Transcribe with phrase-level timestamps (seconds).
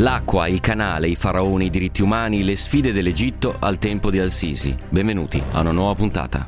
[0.00, 4.72] L'acqua, il canale, i faraoni, i diritti umani, le sfide dell'Egitto al tempo di Al-Sisi.
[4.88, 6.46] Benvenuti a una nuova puntata.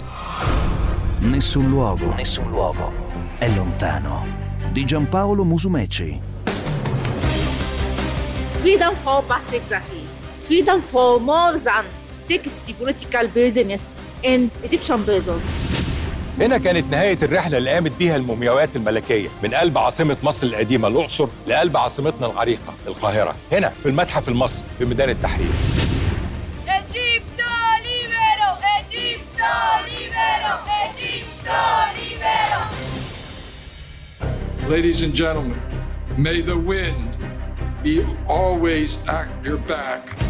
[1.18, 2.92] Nessun luogo, nessun luogo
[3.38, 4.24] è lontano.
[4.70, 6.20] Di Giampaolo Musumeci.
[8.60, 10.06] Freedom for Patrick Zaki.
[10.42, 11.84] Freedom for more than
[12.20, 15.69] 60 political business in Egyptian prisons.
[16.40, 21.28] هنا كانت نهاية الرحلة اللي قامت بيها المومياوات الملكية من قلب عاصمة مصر القديمة الأقصر
[21.46, 25.50] لقلب عاصمتنا العريقة القاهرة هنا في المتحف المصري في ميدان التحرير
[26.66, 27.52] Egipto
[27.86, 29.54] libero, Egipto
[29.90, 30.52] libero,
[30.84, 31.60] Egipto
[31.98, 32.60] libero.
[34.72, 35.60] Ladies and gentlemen,
[36.16, 37.10] may the wind
[37.84, 37.94] be
[38.28, 40.29] always at your back.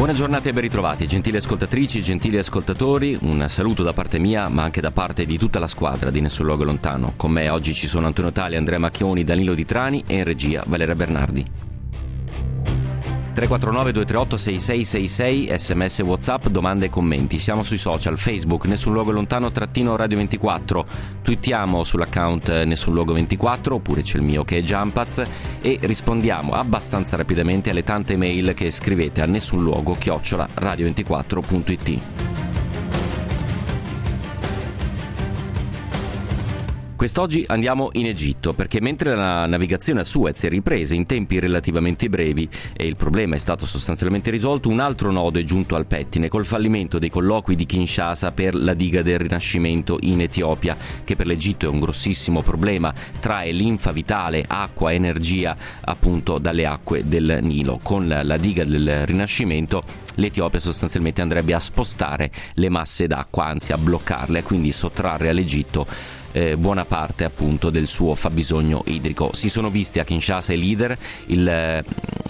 [0.00, 3.18] Buona giornata e ben ritrovati, gentili ascoltatrici, gentili ascoltatori.
[3.20, 6.46] Un saluto da parte mia, ma anche da parte di tutta la squadra di Nessun
[6.46, 7.12] Luogo Lontano.
[7.16, 10.64] Con me oggi ci sono Antonio Tali, Andrea Macchioni, Danilo Di Trani e in regia
[10.66, 11.69] Valeria Bernardi.
[13.32, 17.38] 349 238 6666 sms whatsapp domande e commenti.
[17.38, 20.84] Siamo sui social facebook nessun luogo lontano trattino radio 24
[21.22, 25.22] twittiamo sull'account nessun luogo 24 oppure c'è il mio che è Jumpaz
[25.62, 32.29] e rispondiamo abbastanza rapidamente alle tante mail che scrivete a nessun luogo chiocciola radio24.it
[37.00, 42.10] Quest'oggi andiamo in Egitto perché mentre la navigazione a Suez è ripresa in tempi relativamente
[42.10, 46.28] brevi e il problema è stato sostanzialmente risolto, un altro nodo è giunto al pettine
[46.28, 51.24] col fallimento dei colloqui di Kinshasa per la diga del Rinascimento in Etiopia, che per
[51.24, 57.80] l'Egitto è un grossissimo problema, trae linfa vitale, acqua, energia appunto dalle acque del Nilo.
[57.82, 59.82] Con la diga del Rinascimento
[60.16, 66.56] l'Etiopia sostanzialmente andrebbe a spostare le masse d'acqua, anzi a bloccarle, quindi sottrarre all'Egitto eh,
[66.56, 69.30] buona parte appunto del suo fabbisogno idrico.
[69.32, 71.84] Si sono visti a Kinshasa i leader, il,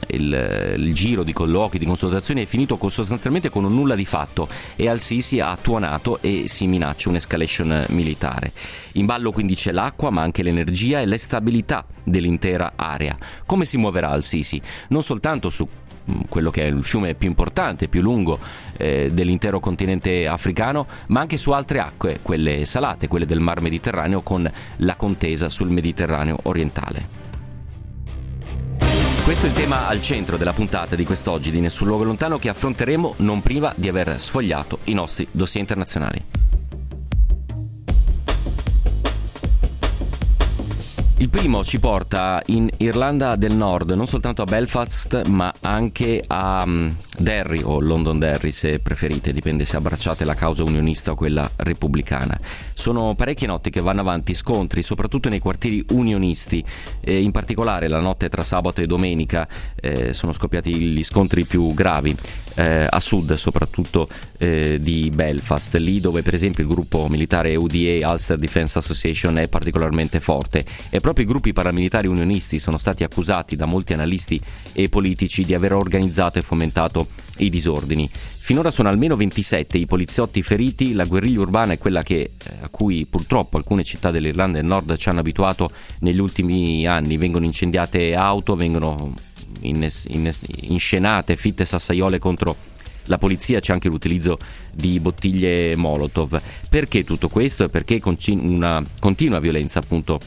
[0.08, 4.04] il, il giro di colloqui, di consultazioni è finito con, sostanzialmente con un nulla di
[4.04, 8.52] fatto e Al-Sisi ha tuonato e si minaccia un'escalation militare.
[8.92, 13.16] In ballo quindi c'è l'acqua ma anche l'energia e la stabilità dell'intera area.
[13.46, 14.60] Come si muoverà Al-Sisi?
[14.88, 15.69] Non soltanto su
[16.28, 18.38] quello che è il fiume più importante, più lungo
[18.77, 24.22] eh, dell'intero continente africano, ma anche su altre acque, quelle salate, quelle del Mar Mediterraneo,
[24.22, 27.19] con la contesa sul Mediterraneo orientale.
[29.25, 32.49] Questo è il tema al centro della puntata di quest'oggi di Nessun Luogo Lontano che
[32.49, 36.50] affronteremo non prima di aver sfogliato i nostri dossier internazionali.
[41.20, 46.62] Il primo ci porta in Irlanda del Nord, non soltanto a Belfast, ma anche a
[46.64, 51.48] um, Derry o London Derry se preferite, dipende se abbracciate la causa unionista o quella
[51.56, 52.41] repubblicana.
[52.72, 56.64] Sono parecchie notti che vanno avanti scontri, soprattutto nei quartieri unionisti,
[57.03, 59.47] e in particolare la notte tra sabato e domenica
[59.78, 62.16] eh, sono scoppiati gli scontri più gravi
[62.55, 68.11] eh, a sud soprattutto eh, di Belfast, lì dove per esempio il gruppo militare UDA
[68.11, 70.65] Ulster Defense Association è particolarmente forte.
[70.88, 74.41] E proprio i gruppi paramilitari unionisti sono stati accusati da molti analisti
[74.72, 77.06] e politici di aver organizzato e fomentato
[77.38, 78.09] i disordini.
[78.50, 82.32] Finora sono almeno 27 i poliziotti feriti, la guerriglia urbana è quella che, eh,
[82.62, 87.44] a cui purtroppo alcune città dell'Irlanda del Nord ci hanno abituato negli ultimi anni, vengono
[87.44, 89.15] incendiate auto, vengono
[89.62, 92.56] inscenate, fitte sassaiole contro
[93.04, 94.38] la polizia, c'è anche l'utilizzo
[94.72, 96.41] di bottiglie Molotov.
[96.69, 97.65] Perché tutto questo?
[97.65, 98.00] E perché
[98.31, 100.20] una continua violenza appunto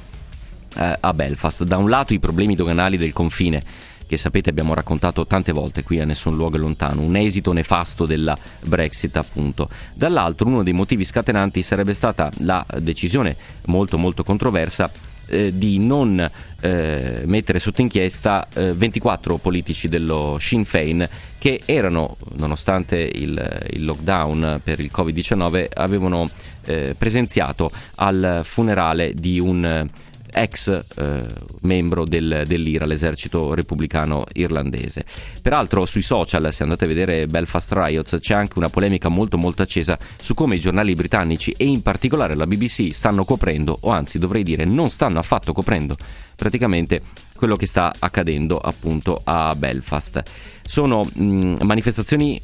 [0.76, 1.64] eh, a Belfast.
[1.64, 3.64] Da un lato i problemi doganali del confine,
[4.06, 8.38] che sapete abbiamo raccontato tante volte qui a nessun luogo lontano, un esito nefasto della
[8.62, 9.70] Brexit appunto.
[9.94, 13.36] Dall'altro uno dei motivi scatenanti sarebbe stata la decisione
[13.66, 14.92] molto molto controversa
[15.28, 16.30] eh, di non
[16.62, 21.08] eh, mettere sotto inchiesta eh, 24 politici dello Sinn Féin
[21.38, 26.30] che erano, nonostante il, il lockdown per il Covid-19, avevano
[26.66, 29.90] eh, presenziato al funerale di un
[30.33, 31.24] ex eh,
[31.62, 35.06] membro del, dell'IRA, l'esercito repubblicano irlandese.
[35.41, 39.62] Peraltro sui social, se andate a vedere Belfast Riots, c'è anche una polemica molto molto
[39.62, 44.19] accesa su come i giornali britannici e in particolare la BBC stanno coprendo, o anzi
[44.19, 45.95] dovrei dire non stanno affatto coprendo,
[46.35, 47.01] praticamente
[47.35, 50.24] quello che sta accadendo appunto a Belfast.
[50.62, 52.41] Sono mh, manifestazioni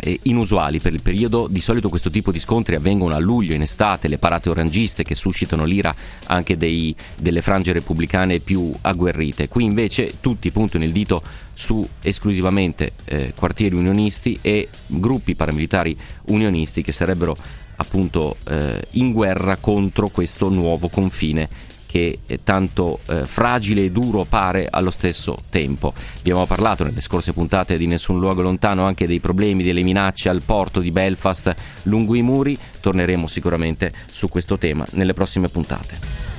[0.00, 1.46] eh, inusuali per il periodo.
[1.48, 5.14] Di solito questo tipo di scontri avvengono a luglio, in estate, le parate orangiste che
[5.14, 5.94] suscitano l'ira
[6.26, 9.48] anche dei, delle frange repubblicane più agguerrite.
[9.48, 16.82] Qui invece tutti puntano il dito su esclusivamente eh, quartieri unionisti e gruppi paramilitari unionisti
[16.82, 17.36] che sarebbero
[17.76, 21.48] appunto eh, in guerra contro questo nuovo confine
[21.90, 25.92] che tanto eh, fragile e duro pare allo stesso tempo.
[26.18, 30.42] Abbiamo parlato nelle scorse puntate di Nessun luogo lontano anche dei problemi, delle minacce al
[30.42, 31.52] porto di Belfast
[31.84, 36.29] lungo i muri, torneremo sicuramente su questo tema nelle prossime puntate.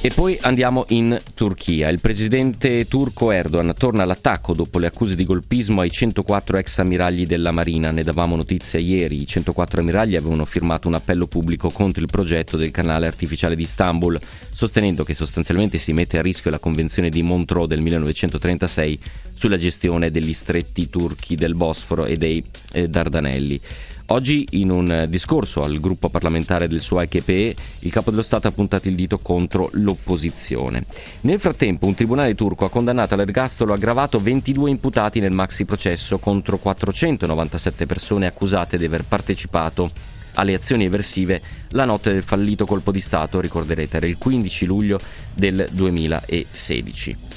[0.00, 1.88] E poi andiamo in Turchia.
[1.88, 7.26] Il presidente turco Erdogan torna all'attacco dopo le accuse di golpismo ai 104 ex ammiragli
[7.26, 7.90] della Marina.
[7.90, 9.22] Ne davamo notizia ieri.
[9.22, 13.62] I 104 ammiragli avevano firmato un appello pubblico contro il progetto del canale artificiale di
[13.62, 14.20] Istanbul,
[14.52, 19.00] sostenendo che sostanzialmente si mette a rischio la convenzione di Montreux del 1936
[19.34, 23.60] sulla gestione degli stretti turchi del Bosforo e dei eh, Dardanelli.
[24.10, 28.52] Oggi, in un discorso al gruppo parlamentare del suo HPE, il capo dello Stato ha
[28.52, 30.84] puntato il dito contro l'opposizione.
[31.22, 36.56] Nel frattempo, un tribunale turco ha condannato all'ergastolo aggravato 22 imputati nel maxi processo contro
[36.56, 39.90] 497 persone accusate di aver partecipato
[40.34, 44.98] alle azioni eversive la notte del fallito colpo di Stato, ricorderete, era il 15 luglio
[45.34, 47.27] del 2016.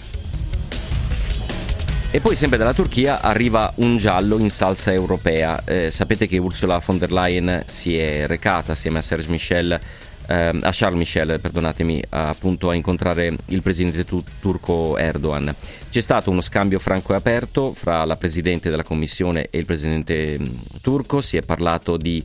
[2.14, 5.64] E poi sempre dalla Turchia arriva un giallo in salsa europea.
[5.64, 9.80] Eh, sapete che Ursula von der Leyen si è recata assieme a Serge Michel
[10.28, 15.56] eh, a Charles Michel, perdonatemi, appunto a incontrare il presidente tu- turco Erdogan.
[15.90, 20.38] C'è stato uno scambio franco e aperto fra la presidente della commissione e il presidente
[20.38, 22.22] mh, turco, si è parlato di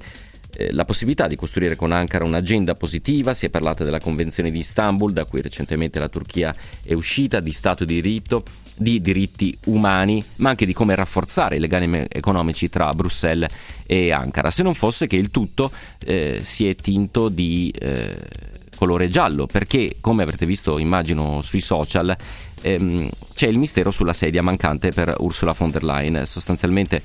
[0.56, 4.58] eh, la possibilità di costruire con Ankara un'agenda positiva, si è parlato della Convenzione di
[4.58, 8.42] Istanbul, da cui recentemente la Turchia è uscita, di Stato di diritto
[8.76, 13.50] di diritti umani, ma anche di come rafforzare i legami economici tra Bruxelles
[13.86, 15.70] e Ankara, se non fosse che il tutto
[16.04, 18.18] eh, si è tinto di eh,
[18.76, 22.14] colore giallo, perché come avrete visto immagino sui social
[22.62, 27.02] ehm, c'è il mistero sulla sedia mancante per Ursula von der Leyen, sostanzialmente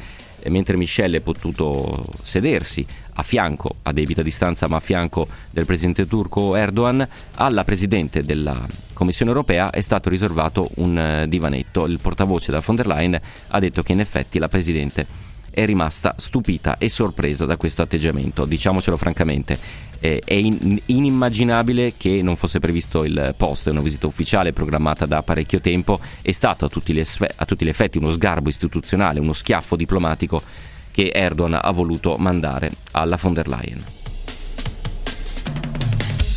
[0.50, 6.08] mentre Michelle è potuto sedersi a fianco, a debita distanza, ma a fianco del presidente
[6.08, 8.58] turco Erdogan, alla presidente della
[8.94, 11.86] Commissione europea è stato riservato un eh, divanetto.
[11.86, 16.16] Il portavoce della von der Leyen ha detto che in effetti la presidente è rimasta
[16.18, 18.46] stupita e sorpresa da questo atteggiamento.
[18.46, 19.60] Diciamocelo francamente,
[20.00, 25.22] è in- inimmaginabile che non fosse previsto il posto, è una visita ufficiale programmata da
[25.22, 30.42] parecchio tempo, è stato a tutti gli effetti uno sgarbo istituzionale, uno schiaffo diplomatico
[30.91, 34.00] che Erdogan ha voluto mandare alla von der Leyen.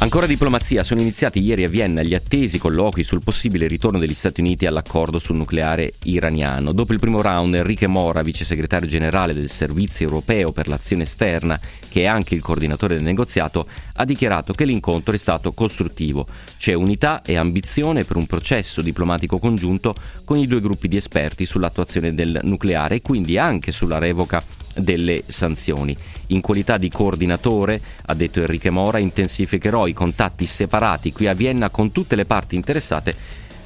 [0.05, 4.43] Ancora diplomazia, sono iniziati ieri a Vienna gli attesi colloqui sul possibile ritorno degli Stati
[4.43, 6.73] Uniti all'accordo sul nucleare iraniano.
[6.73, 11.59] Dopo il primo round, Enrique Mora, vice segretario generale del Servizio europeo per l'azione esterna,
[11.89, 16.27] che è anche il coordinatore del negoziato, ha dichiarato che l'incontro è stato costruttivo.
[16.59, 19.95] C'è unità e ambizione per un processo diplomatico congiunto
[20.27, 24.45] con i due gruppi di esperti sull'attuazione del nucleare e quindi anche sulla revoca
[24.77, 25.97] delle sanzioni.
[26.29, 31.71] In qualità di coordinatore, ha detto Enrique Mora, intensificherò i contatti separati qui a Vienna
[31.71, 33.15] con tutte le parti interessate,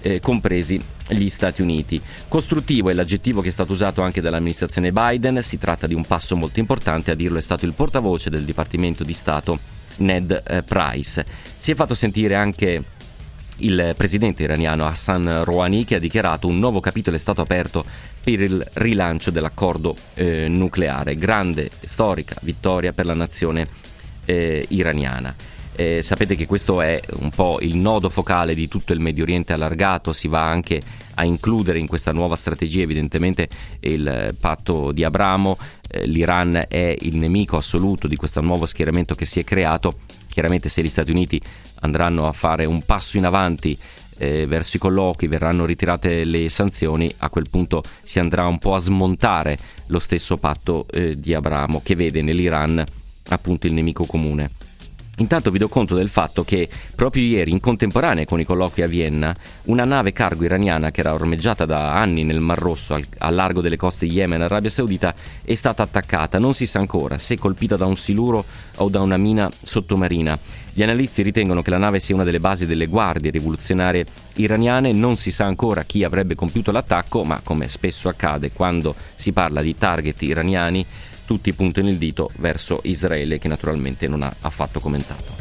[0.03, 2.01] eh, compresi gli Stati Uniti.
[2.29, 6.37] Costruttivo è l'aggettivo che è stato usato anche dall'amministrazione Biden, si tratta di un passo
[6.37, 9.59] molto importante, a dirlo è stato il portavoce del Dipartimento di Stato
[9.99, 11.25] Ned eh, Price.
[11.57, 12.83] Si è fatto sentire anche
[13.59, 17.85] il presidente iraniano Hassan Rouhani che ha dichiarato un nuovo capitolo è stato aperto
[18.23, 21.17] per il rilancio dell'accordo eh, nucleare.
[21.17, 23.67] Grande storica vittoria per la nazione
[24.25, 25.35] eh, iraniana.
[25.75, 29.53] Eh, sapete che questo è un po' il nodo focale di tutto il Medio Oriente
[29.53, 30.81] allargato, si va anche
[31.15, 33.49] a includere in questa nuova strategia evidentemente
[33.81, 35.57] il patto di Abramo,
[35.89, 40.01] eh, l'Iran è il nemico assoluto di questo nuovo schieramento che si è creato,
[40.39, 41.41] chiaramente se gli Stati Uniti
[41.81, 43.77] andranno a fare un passo in avanti
[44.19, 48.77] eh, verso i colloqui, verranno ritirate le sanzioni, a quel punto si andrà un po'
[48.77, 52.85] a smontare lo stesso patto eh, di Abramo che vede nell'Iran
[53.31, 54.49] appunto il nemico comune.
[55.19, 58.87] Intanto vi do conto del fatto che proprio ieri, in contemporanea con i colloqui a
[58.87, 59.35] Vienna,
[59.65, 63.61] una nave cargo iraniana che era ormeggiata da anni nel Mar Rosso al, al largo
[63.61, 66.39] delle coste Yemen e Arabia Saudita è stata attaccata.
[66.39, 68.45] Non si sa ancora se colpita da un siluro
[68.77, 70.39] o da una mina sottomarina.
[70.73, 74.93] Gli analisti ritengono che la nave sia una delle basi delle guardie rivoluzionarie iraniane.
[74.93, 79.61] Non si sa ancora chi avrebbe compiuto l'attacco, ma come spesso accade quando si parla
[79.61, 80.87] di target iraniani,
[81.29, 85.37] tutti puntano il dito verso Israele che naturalmente non ha affatto commentato.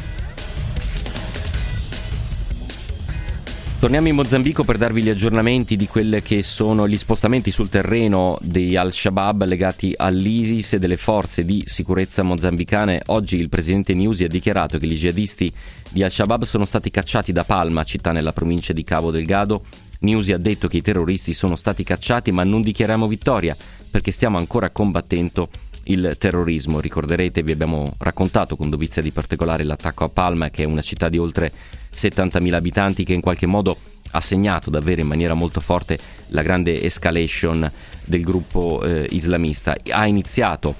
[3.78, 8.36] Torniamo in Mozambico per darvi gli aggiornamenti di quelli che sono gli spostamenti sul terreno
[8.42, 13.00] di Al-Shabaab legati all'ISIS e delle forze di sicurezza mozambicane.
[13.06, 15.50] Oggi il presidente Niusi ha dichiarato che gli jihadisti
[15.88, 19.62] di Al-Shabaab sono stati cacciati da Palma, città nella provincia di Cabo Delgado.
[20.00, 23.56] Niusi ha detto che i terroristi sono stati cacciati ma non dichiariamo vittoria
[23.90, 25.48] perché stiamo ancora combattendo
[25.88, 26.80] il terrorismo.
[26.80, 31.08] Ricorderete, vi abbiamo raccontato con dovizia di particolare l'attacco a Palma, che è una città
[31.08, 31.52] di oltre
[31.94, 33.76] 70.000 abitanti che in qualche modo
[34.12, 37.70] ha segnato davvero in maniera molto forte la grande escalation
[38.04, 39.76] del gruppo eh, islamista.
[39.90, 40.74] Ha iniziato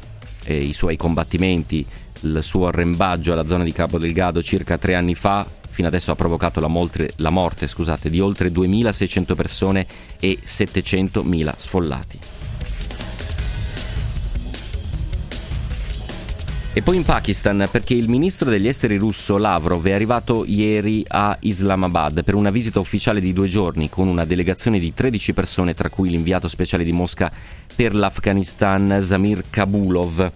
[0.44, 1.84] eh, i suoi combattimenti,
[2.20, 6.16] il suo arrembaggio alla zona di Cabo Delgado circa tre anni fa, fino adesso ha
[6.16, 9.86] provocato la, moltre, la morte scusate, di oltre 2.600 persone
[10.18, 12.18] e 700.000 sfollati.
[16.75, 21.37] E poi in Pakistan perché il ministro degli esteri russo Lavrov è arrivato ieri a
[21.40, 25.88] Islamabad per una visita ufficiale di due giorni con una delegazione di 13 persone tra
[25.88, 27.32] cui l'inviato speciale di Mosca
[27.75, 30.30] per l'Afghanistan Zamir Kabulov.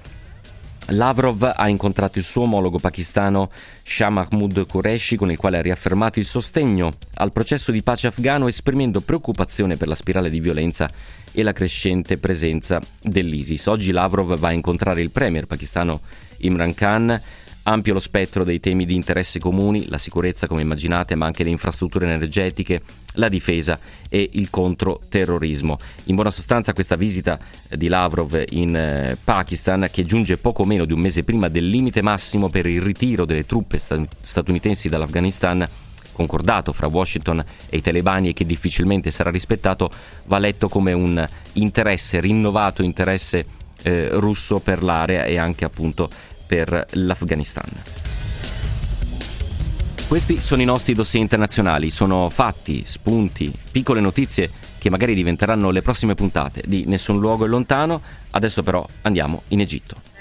[0.87, 3.51] Lavrov ha incontrato il suo omologo pakistano
[3.85, 8.49] Shah Mahmood Qureshi con il quale ha riaffermato il sostegno al processo di pace afghano
[8.49, 10.91] esprimendo preoccupazione per la spirale di violenza
[11.31, 13.67] e la crescente presenza dell'ISIS.
[13.67, 16.01] Oggi Lavrov va a incontrare il premier pakistano
[16.43, 17.21] Imran Khan
[17.65, 21.51] ampio lo spettro dei temi di interesse comuni, la sicurezza come immaginate, ma anche le
[21.51, 22.83] infrastrutture energetiche,
[23.15, 25.79] la difesa e il controterrorismo.
[26.05, 30.93] In buona sostanza questa visita di Lavrov in eh, Pakistan, che giunge poco meno di
[30.93, 35.67] un mese prima del limite massimo per il ritiro delle truppe statunitensi dall'Afghanistan,
[36.13, 39.91] concordato fra Washington e i talebani e che difficilmente sarà rispettato,
[40.27, 46.09] va letto come un interesse, rinnovato interesse eh, russo per l'area e anche appunto
[46.53, 47.65] per l'Afghanistan.
[50.07, 55.81] Questi sono i nostri dossier internazionali, sono fatti, spunti, piccole notizie che magari diventeranno le
[55.81, 58.03] prossime puntate di Nessun luogo è lontano.
[58.33, 60.12] Adesso però andiamo in Egitto.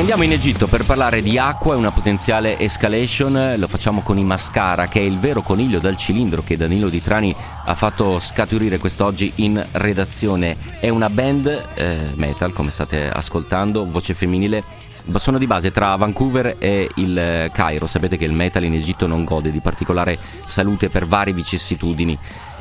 [0.00, 3.56] Andiamo in Egitto per parlare di acqua e una potenziale escalation.
[3.58, 7.02] Lo facciamo con i Mascara, che è il vero coniglio dal cilindro che Danilo Di
[7.02, 10.56] Trani ha fatto scaturire quest'oggi in redazione.
[10.80, 14.64] È una band eh, metal, come state ascoltando, voce femminile.
[15.16, 17.86] Sono di base tra Vancouver e il Cairo.
[17.86, 22.18] Sapete che il metal in Egitto non gode di particolare salute per varie vicissitudini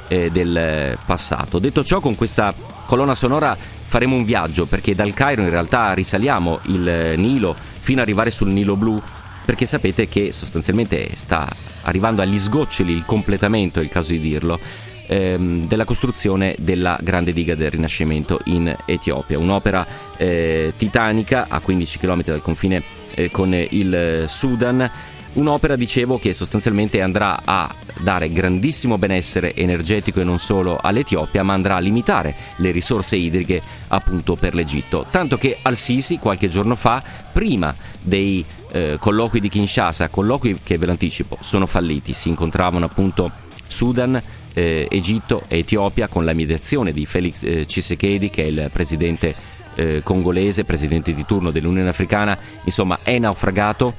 [0.09, 1.59] eh, del passato.
[1.59, 2.53] Detto ciò, con questa
[2.85, 8.07] colonna sonora faremo un viaggio perché dal Cairo in realtà risaliamo il Nilo fino ad
[8.07, 9.01] arrivare sul Nilo blu
[9.45, 11.47] perché sapete che sostanzialmente sta
[11.83, 14.59] arrivando agli sgoccioli il completamento, è il caso di dirlo,
[15.07, 19.85] ehm, della costruzione della Grande Diga del Rinascimento in Etiopia, un'opera
[20.17, 22.83] eh, titanica a 15 km dal confine
[23.15, 24.89] eh, con il Sudan
[25.33, 31.53] Un'opera, dicevo, che sostanzialmente andrà a dare grandissimo benessere energetico e non solo all'Etiopia, ma
[31.53, 35.05] andrà a limitare le risorse idriche appunto per l'Egitto.
[35.09, 40.87] Tanto che Al-Sisi qualche giorno fa, prima dei eh, colloqui di Kinshasa, colloqui che ve
[40.87, 43.31] l'anticipo sono falliti, si incontravano appunto
[43.67, 44.21] Sudan,
[44.53, 49.35] eh, Egitto e Etiopia con la mediazione di Felix eh, Tshisekedi che è il presidente
[49.75, 53.93] eh, congolese, presidente di turno dell'Unione Africana, insomma è naufragato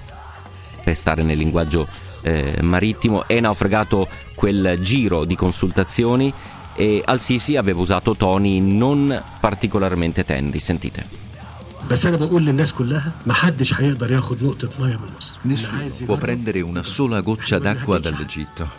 [0.91, 1.87] per stare nel linguaggio
[2.23, 6.33] eh, marittimo, è naufragato quel giro di consultazioni
[6.75, 10.59] e Al-Sisi aveva usato toni non particolarmente teneri.
[10.59, 11.29] Sentite.
[15.43, 18.71] Nessuno può prendere una sola goccia d'acqua dall'Egitto.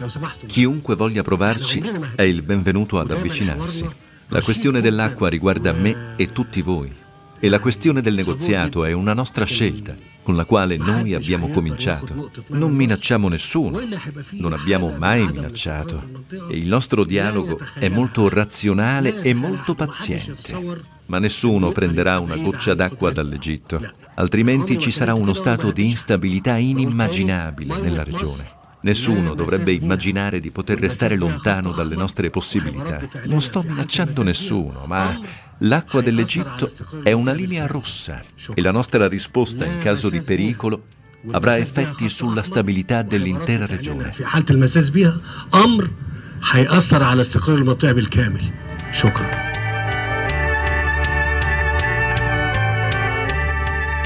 [0.45, 1.81] Chiunque voglia provarci
[2.15, 3.89] è il benvenuto ad avvicinarsi.
[4.27, 6.93] La questione dell'acqua riguarda me e tutti voi.
[7.39, 12.31] E la questione del negoziato è una nostra scelta con la quale noi abbiamo cominciato.
[12.47, 13.79] Non minacciamo nessuno,
[14.31, 16.03] non abbiamo mai minacciato.
[16.49, 20.89] e il nostro dialogo è molto razionale e molto paziente.
[21.07, 23.81] Ma nessuno prenderà una goccia d'acqua dall'Egitto,
[24.15, 28.59] altrimenti ci sarà uno stato di instabilità inimmaginabile nella regione.
[28.83, 32.99] Nessuno dovrebbe immaginare di poter restare lontano dalle nostre possibilità.
[33.25, 35.19] Non sto minacciando nessuno, ma
[35.61, 36.69] l'acqua dell'Egitto
[37.03, 38.21] è una linea rossa
[38.53, 40.83] e la nostra risposta in caso di pericolo
[41.31, 44.13] avrà effetti sulla stabilità dell'intera regione.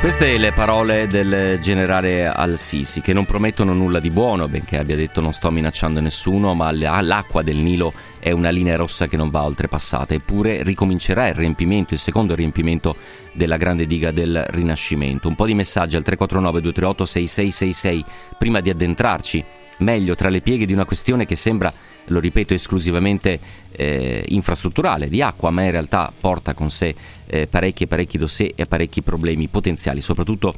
[0.06, 5.20] Queste le parole del generale Al-Sisi che non promettono nulla di buono, benché abbia detto
[5.20, 7.92] non sto minacciando nessuno, ma l'acqua del Nilo
[8.26, 12.96] è una linea rossa che non va oltrepassata, eppure ricomincerà il riempimento, il secondo riempimento
[13.34, 15.28] della grande diga del Rinascimento.
[15.28, 18.06] Un po' di messaggi al 349 238 6666
[18.36, 19.46] prima di addentrarci
[19.78, 21.72] meglio tra le pieghe di una questione che sembra,
[22.06, 23.40] lo ripeto, esclusivamente
[23.70, 26.96] eh, infrastrutturale, di acqua, ma in realtà porta con sé
[27.28, 30.56] eh, parecchi e parecchi dossier e parecchi problemi potenziali, soprattutto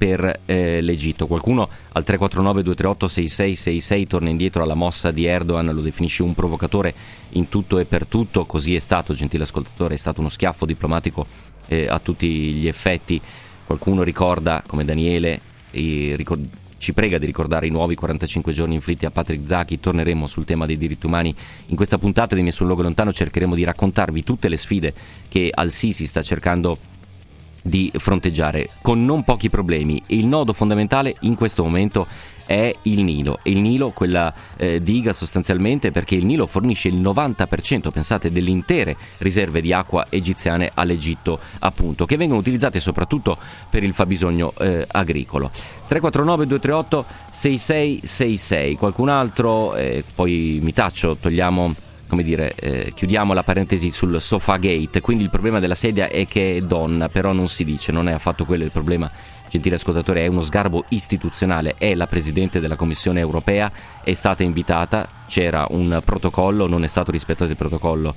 [0.00, 1.26] per eh, l'Egitto.
[1.26, 6.94] Qualcuno al 349 238 6666 torna indietro alla mossa di Erdogan, lo definisce un provocatore
[7.32, 11.26] in tutto e per tutto, così è stato, gentile ascoltatore, è stato uno schiaffo diplomatico
[11.66, 13.20] eh, a tutti gli effetti.
[13.66, 15.38] Qualcuno ricorda, come Daniele,
[15.72, 19.80] ricord- ci prega di ricordare i nuovi 45 giorni inflitti a Patrick Zaki.
[19.80, 21.34] Torneremo sul tema dei diritti umani.
[21.66, 24.94] In questa puntata di Nessun Luogo Lontano cercheremo di raccontarvi tutte le sfide
[25.28, 26.90] che Al-Sisi sta cercando di
[27.98, 30.02] fronteggiare con non pochi problemi.
[30.06, 32.06] Il nodo fondamentale in questo momento
[32.50, 33.38] è il Nilo.
[33.44, 38.96] Il Nilo, quella eh, diga sostanzialmente perché il Nilo fornisce il 90%, pensate, delle intere
[39.18, 43.38] riserve di acqua egiziane all'Egitto, appunto, che vengono utilizzate soprattutto
[43.68, 45.48] per il fabbisogno eh, agricolo.
[45.86, 48.74] 349 238 6666.
[48.74, 51.74] Qualcun altro, eh, poi mi taccio, togliamo
[52.10, 56.56] come dire, eh, chiudiamo la parentesi sul Sofagate, quindi il problema della sedia è che
[56.56, 59.08] è donna, però non si dice, non è affatto quello il problema.
[59.48, 63.70] Gentile ascoltatore, è uno sgarbo istituzionale, è la Presidente della Commissione europea,
[64.02, 68.14] è stata invitata, c'era un protocollo, non è stato rispettato il protocollo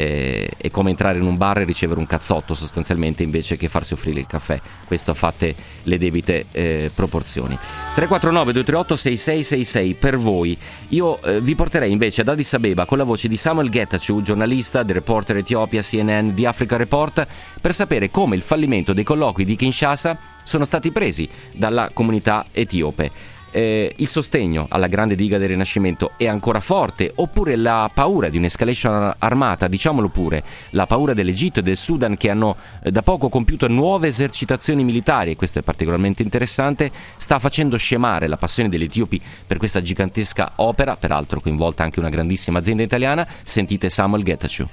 [0.00, 3.92] eh, è come entrare in un bar e ricevere un cazzotto sostanzialmente invece che farsi
[3.92, 4.58] offrire il caffè.
[4.86, 7.54] Questo a fatte le debite eh, proporzioni.
[7.94, 10.56] 349 238 6666 per voi.
[10.88, 14.82] Io eh, vi porterei invece ad Addis Abeba con la voce di Samuel Getachew, giornalista
[14.82, 17.26] del reporter Etiopia CNN di Africa Report,
[17.60, 23.38] per sapere come il fallimento dei colloqui di Kinshasa sono stati presi dalla comunità etiope
[23.50, 28.36] eh, il sostegno alla grande diga del Rinascimento è ancora forte, oppure la paura di
[28.36, 33.28] un'escalation armata, diciamolo pure, la paura dell'Egitto e del Sudan che hanno eh, da poco
[33.28, 38.84] compiuto nuove esercitazioni militari, e questo è particolarmente interessante, sta facendo scemare la passione degli
[38.84, 43.26] etiopi per questa gigantesca opera, peraltro coinvolta anche una grandissima azienda italiana.
[43.42, 44.66] Sentite Samuel Getachew.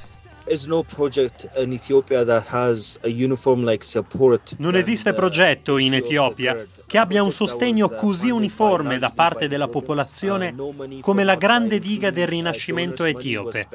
[4.60, 10.56] Non esiste progetto in Etiopia che abbia un sostegno così uniforme da parte della popolazione
[11.02, 13.68] come la grande diga del rinascimento etiope.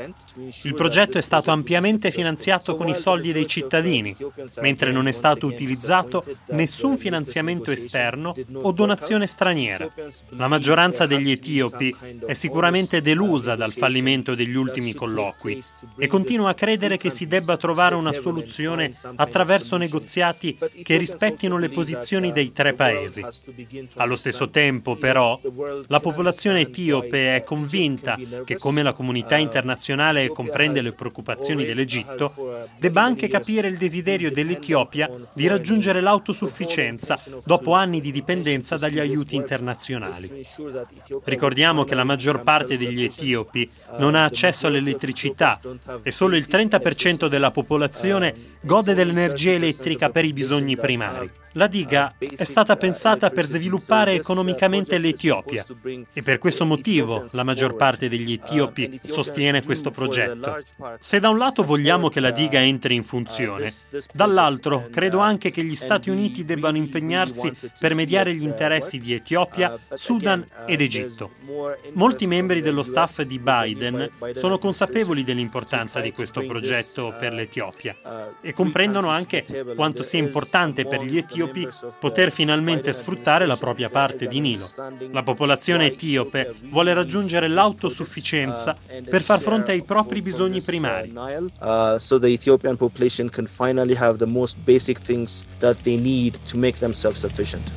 [0.63, 4.17] Il progetto è stato ampiamente finanziato con i soldi dei cittadini,
[4.63, 9.87] mentre non è stato utilizzato nessun finanziamento esterno o donazione straniera.
[10.31, 11.95] La maggioranza degli etiopi
[12.27, 15.63] è sicuramente delusa dal fallimento degli ultimi colloqui
[15.99, 21.69] e continua a credere che si debba trovare una soluzione attraverso negoziati che rispettino le
[21.69, 23.89] posizioni dei tre paesi paesi.
[23.97, 25.39] Allo stesso tempo, però,
[25.87, 33.03] la popolazione etiope è convinta che, come la comunità internazionale comprende le preoccupazioni dell'Egitto, debba
[33.03, 40.47] anche capire il desiderio dell'Etiopia di raggiungere l'autosufficienza dopo anni di dipendenza dagli aiuti internazionali.
[41.25, 45.61] Ricordiamo che la maggior parte degli etiopi non ha accesso all'elettricità
[46.03, 51.42] e solo il 30% della popolazione gode dell'energia elettrica per i bisogni primari.
[51.55, 55.65] La diga è stata pensata per sviluppare economicamente l'Etiopia
[56.13, 60.63] e per questo motivo la maggior parte degli etiopi sostiene questo progetto.
[60.99, 63.71] Se da un lato vogliamo che la diga entri in funzione,
[64.15, 69.79] dall'altro credo anche che gli Stati Uniti debbano impegnarsi per mediare gli interessi di Etiopia,
[69.93, 71.33] Sudan ed Egitto.
[71.93, 77.95] Molti membri dello staff di Biden sono consapevoli dell'importanza di questo progetto per l'Etiopia
[78.41, 79.45] e comprendono anche
[79.77, 84.67] quanto sia importante per gli etiopi etiopi poter finalmente sfruttare la propria parte di Nilo.
[85.11, 88.77] La popolazione etiope vuole raggiungere l'autosufficienza
[89.09, 91.13] per far fronte ai propri bisogni primari.
[91.13, 96.39] Uh, so the Ethiopian population can finally have the most basic things that they need
[96.45, 97.71] to make themselves sufficient.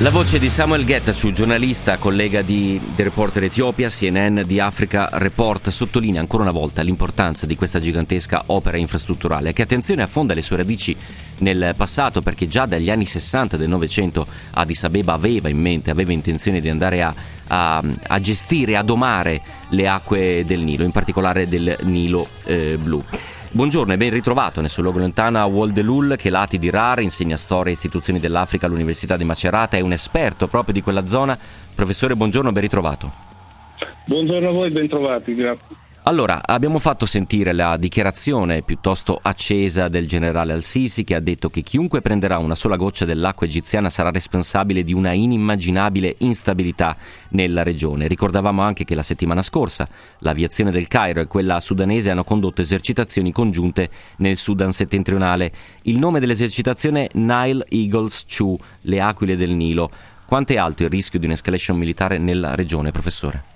[0.00, 5.70] La voce di Samuel Getachew, giornalista, collega di The Reporter Etiopia, CNN di Africa Report,
[5.70, 10.58] sottolinea ancora una volta l'importanza di questa gigantesca opera infrastrutturale che, attenzione, affonda le sue
[10.58, 10.96] radici
[11.38, 16.12] nel passato perché già dagli anni 60 del Novecento Addis Abeba aveva in mente, aveva
[16.12, 17.12] intenzione di andare a,
[17.48, 23.02] a, a gestire, a domare le acque del Nilo, in particolare del Nilo eh, blu.
[23.50, 27.38] Buongiorno e ben ritrovato nel suo luogo lontano a Woldelul che lati di RAR, insegna
[27.38, 31.36] storia e istituzioni dell'Africa all'Università di Macerata, è un esperto proprio di quella zona.
[31.74, 33.10] Professore, buongiorno, ben ritrovato.
[34.04, 35.87] Buongiorno a voi, ben trovati, grazie.
[36.08, 41.60] Allora, abbiamo fatto sentire la dichiarazione piuttosto accesa del generale Al-Sisi che ha detto che
[41.60, 46.96] chiunque prenderà una sola goccia dell'acqua egiziana sarà responsabile di una inimmaginabile instabilità
[47.32, 48.08] nella regione.
[48.08, 49.86] Ricordavamo anche che la settimana scorsa
[50.20, 55.52] l'aviazione del Cairo e quella sudanese hanno condotto esercitazioni congiunte nel Sudan settentrionale.
[55.82, 59.90] Il nome dell'esercitazione Nile Eagles Chu, le aquile del Nilo.
[60.24, 63.47] Quanto è alto il rischio di un'escalation militare nella regione, professore?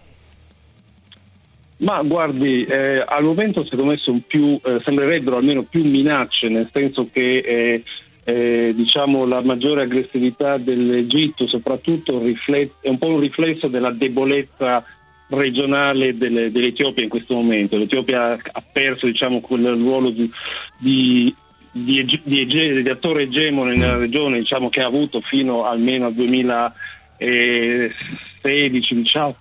[1.82, 7.10] Ma guardi, eh, al momento secondo me più, eh, sembrerebbero almeno più minacce, nel senso
[7.12, 7.82] che eh,
[8.24, 14.84] eh diciamo, la maggiore aggressività dell'Egitto soprattutto riflette, è un po' un riflesso della debolezza
[15.28, 17.76] regionale delle, dell'Etiopia in questo momento.
[17.76, 20.30] L'Etiopia ha perso diciamo, quel ruolo di,
[20.78, 21.34] di
[21.74, 29.34] di, di, attore egemone nella regione diciamo, che ha avuto fino almeno al 2016 diciamo,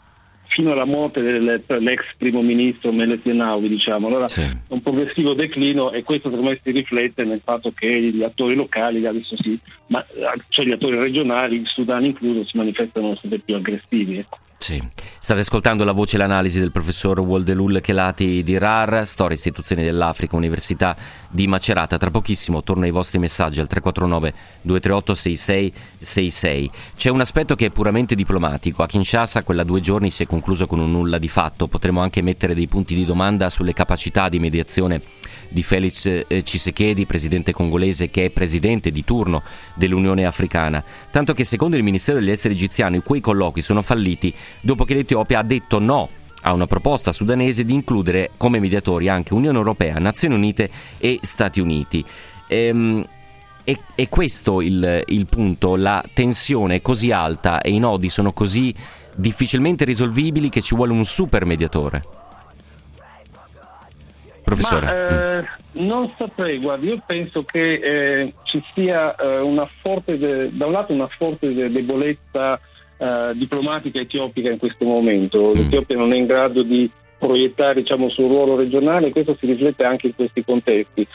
[0.52, 4.08] fino alla morte dell'ex primo ministro Meles Zenawi, diciamo.
[4.08, 4.48] Allora sì.
[4.68, 9.06] un progressivo declino e questo secondo me si riflette nel fatto che gli attori locali
[9.06, 10.06] adesso sì, ma
[10.50, 14.18] cioè gli attori regionali, il Sudan incluso, si manifestano sempre più aggressivi.
[14.18, 14.38] Ecco.
[14.62, 14.80] Sì.
[15.17, 19.84] State ascoltando la voce e l'analisi del professor Woldelul Kelati di RAR, Storia e Istituzioni
[19.84, 20.95] dell'Africa, Università
[21.32, 21.97] di Macerata.
[21.97, 26.71] Tra pochissimo torno ai vostri messaggi al 349 238 6666.
[26.95, 28.84] C'è un aspetto che è puramente diplomatico.
[28.84, 31.65] A Kinshasa quella due giorni si è concluso con un nulla di fatto.
[31.67, 35.02] Potremmo anche mettere dei punti di domanda sulle capacità di mediazione
[35.52, 39.44] di Felix eh, Tshisekedi, presidente congolese che è presidente di turno
[39.76, 44.86] dell'Unione Africana, tanto che secondo il Ministero degli Esteri egiziano quei colloqui sono falliti dopo
[44.86, 46.10] che l'Etiopia ha detto no
[46.44, 51.60] a una proposta sudanese di includere come mediatori anche Unione Europea, Nazioni Unite e Stati
[51.60, 52.04] Uniti.
[52.48, 53.06] Ehm,
[53.64, 58.34] è, è, questo il, il punto, la tensione è così alta e i nodi sono
[58.34, 58.74] così
[59.16, 62.21] difficilmente risolvibili che ci vuole un super mediatore.
[64.52, 64.86] Professore.
[64.86, 65.88] Ma, eh, mm.
[65.88, 70.74] Non saprei, guardi, io penso che eh, ci sia eh, una forte, de- da un
[70.74, 72.60] lato una forte de- debolezza
[72.98, 75.50] eh, diplomatica etiopica in questo momento.
[75.50, 75.54] Mm.
[75.54, 79.86] L'Etiopia non è in grado di proiettare diciamo, sul ruolo regionale e questo si riflette
[79.86, 81.08] anche in questi contesti.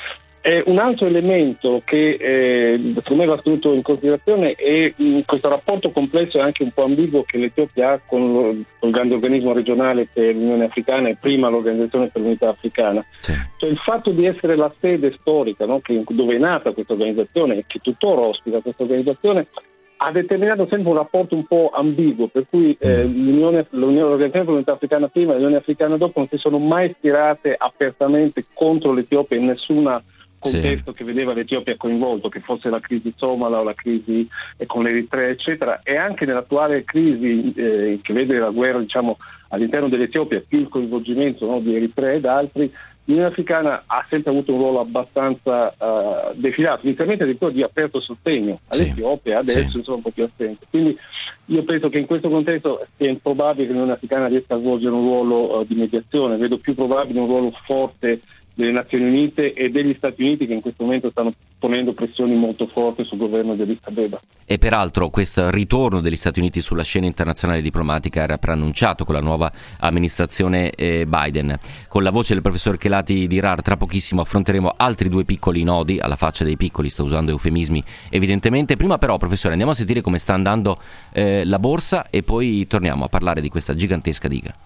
[0.47, 5.19] Eh, un altro elemento che eh, secondo me va tenuto in considerazione è mh, mm,
[5.27, 8.43] questo rapporto complesso e anche un po' ambiguo che l'Etiopia ha con, lo,
[8.79, 13.05] con il grande organismo regionale per l'Unione Africana e prima l'Organizzazione per l'Unità Africana.
[13.17, 13.35] Sì.
[13.57, 17.57] Cioè, il fatto di essere la sede storica no, che, dove è nata questa organizzazione
[17.57, 19.49] e che tuttora ospita questa organizzazione
[19.97, 23.25] ha determinato sempre un rapporto un po' ambiguo, per cui eh, mm.
[23.25, 27.53] l'Unione, l'Unione per l'Unità Africana prima e l'Unione Africana dopo non si sono mai schierate
[27.59, 30.01] apertamente contro l'Etiopia in nessuna
[30.39, 30.97] contesto sì.
[30.97, 34.29] che vedeva l'Etiopia coinvolto, che fosse la crisi somala o la crisi
[34.67, 39.19] con l'Eritrea, eccetera, e anche nell'attuale crisi eh, che vede la guerra diciamo,
[39.49, 42.73] all'interno dell'Etiopia, più il coinvolgimento no, di Eritrea ed altri,
[43.07, 48.61] l'Unione Africana ha sempre avuto un ruolo abbastanza uh, defilato, inizialmente addirittura di aperto sostegno
[48.69, 49.51] all'Etiopia, sì.
[49.51, 49.77] adesso sì.
[49.79, 50.67] insomma un po' più assente.
[50.69, 50.99] Quindi
[51.47, 55.03] io penso che in questo contesto sia improbabile che l'Unione Africana riesca a svolgere un
[55.03, 58.21] ruolo uh, di mediazione, vedo più probabile un ruolo forte
[58.57, 62.67] delle Nazioni Unite e degli Stati Uniti che in questo momento stanno ponendo pressioni molto
[62.67, 64.19] forti sul governo di Addis Abeba.
[64.47, 69.21] E peraltro questo ritorno degli Stati Uniti sulla scena internazionale diplomatica era preannunciato con la
[69.21, 71.55] nuova amministrazione eh, Biden.
[71.87, 75.99] Con la voce del professor Chelati di RAR tra pochissimo affronteremo altri due piccoli nodi,
[75.99, 78.77] alla faccia dei piccoli sto usando eufemismi evidentemente.
[78.77, 80.81] Prima però professore andiamo a sentire come sta andando
[81.13, 84.66] eh, la borsa e poi torniamo a parlare di questa gigantesca diga.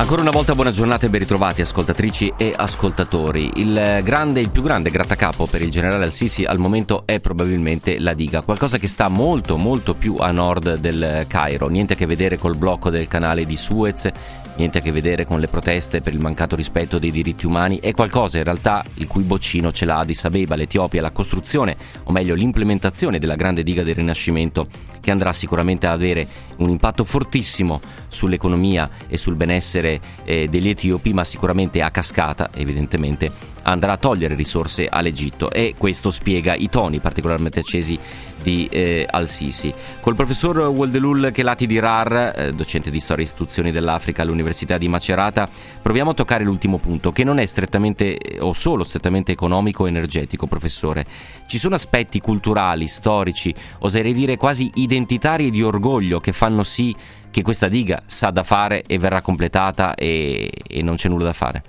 [0.00, 3.50] Ancora una volta buona giornata e ben ritrovati ascoltatrici e ascoltatori.
[3.56, 8.14] Il, grande, il più grande grattacapo per il generale Al-Sisi al momento è probabilmente la
[8.14, 12.38] diga, qualcosa che sta molto molto più a nord del Cairo, niente a che vedere
[12.38, 14.08] col blocco del canale di Suez
[14.58, 17.92] niente a che vedere con le proteste per il mancato rispetto dei diritti umani, è
[17.92, 22.34] qualcosa in realtà il cui boccino ce l'ha Addis Abeba, l'Etiopia, la costruzione, o meglio
[22.34, 24.66] l'implementazione della grande diga del Rinascimento
[25.00, 26.26] che andrà sicuramente ad avere
[26.58, 33.30] un impatto fortissimo sull'economia e sul benessere eh, degli etiopi, ma sicuramente a cascata, evidentemente,
[33.68, 37.98] andrà a togliere risorse all'Egitto e questo spiega i toni particolarmente accesi
[38.42, 39.72] di eh, Al-Sisi.
[40.00, 45.48] Col professor Woldelul Kelati Dirar, eh, docente di storia e istituzioni dell'Africa all'Università di Macerata,
[45.82, 49.88] proviamo a toccare l'ultimo punto, che non è strettamente eh, o solo strettamente economico e
[49.90, 51.04] energetico, professore.
[51.46, 56.94] Ci sono aspetti culturali, storici, oserei dire quasi identitari e di orgoglio che fanno sì
[57.30, 61.32] che questa diga sa da fare e verrà completata e, e non c'è nulla da
[61.32, 61.62] fare.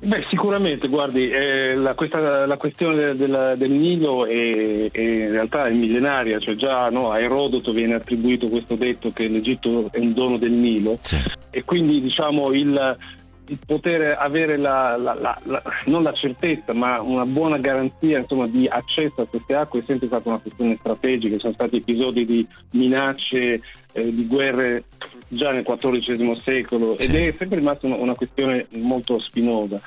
[0.00, 5.66] Beh, sicuramente, guardi, eh, la, questa, la, questione del, del Nilo è, è, in realtà
[5.66, 10.12] è millenaria, cioè già no, a Erodoto viene attribuito questo detto che l'Egitto è un
[10.12, 11.18] dono del Nilo sì.
[11.50, 13.27] e quindi diciamo il, il
[13.64, 19.22] poter avere la, la, la, non la certezza ma una buona garanzia insomma, di accesso
[19.22, 23.60] a queste acque è sempre stata una questione strategica, ci sono stati episodi di minacce,
[23.92, 24.84] eh, di guerre
[25.28, 29.80] già nel XIV secolo ed è sempre rimasta una, una questione molto spinosa.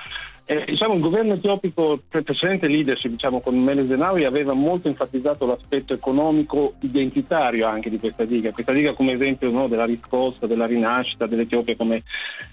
[0.52, 5.46] Eh, diciamo, il governo etiopico, il precedente leadership diciamo, con Meles Zenawi aveva molto enfatizzato
[5.46, 10.66] l'aspetto economico identitario anche di questa diga, questa diga come esempio no, della riscossa, della
[10.66, 12.04] rinascita dell'Etiopia come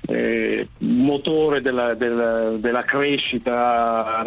[0.06, 4.22] eh, motore della, della, della crescita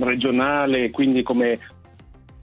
[0.00, 1.58] regionale, quindi come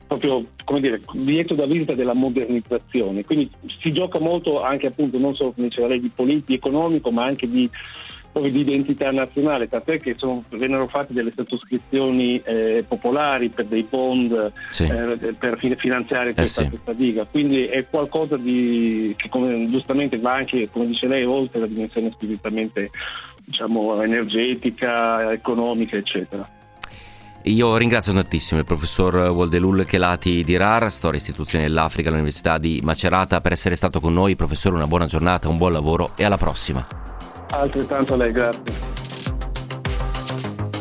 [0.05, 3.25] proprio come dire, biglietto da visita della modernizzazione.
[3.25, 7.23] Quindi si gioca molto anche appunto non solo come diceva lei di politica economico ma
[7.23, 7.67] anche di
[8.39, 14.51] di identità nazionale, tant'è che sono, vennero fatte delle sottoscrizioni eh, popolari per dei bond
[14.67, 14.85] sì.
[14.85, 16.69] eh, per finanziare questa, eh sì.
[16.69, 21.59] questa, diga, quindi è qualcosa di, che come, giustamente va anche, come dice lei, oltre
[21.59, 22.89] la dimensione squisitamente
[23.43, 26.47] diciamo, energetica, economica, eccetera.
[27.45, 32.79] Io ringrazio tantissimo il professor Woldelul Kelati di RAR, Storia e Istituzioni dell'Africa all'Università di
[32.83, 34.35] Macerata, per essere stato con noi.
[34.35, 37.00] Professore, una buona giornata, un buon lavoro e alla prossima.
[37.51, 38.89] Altrettanto a lei, grazie.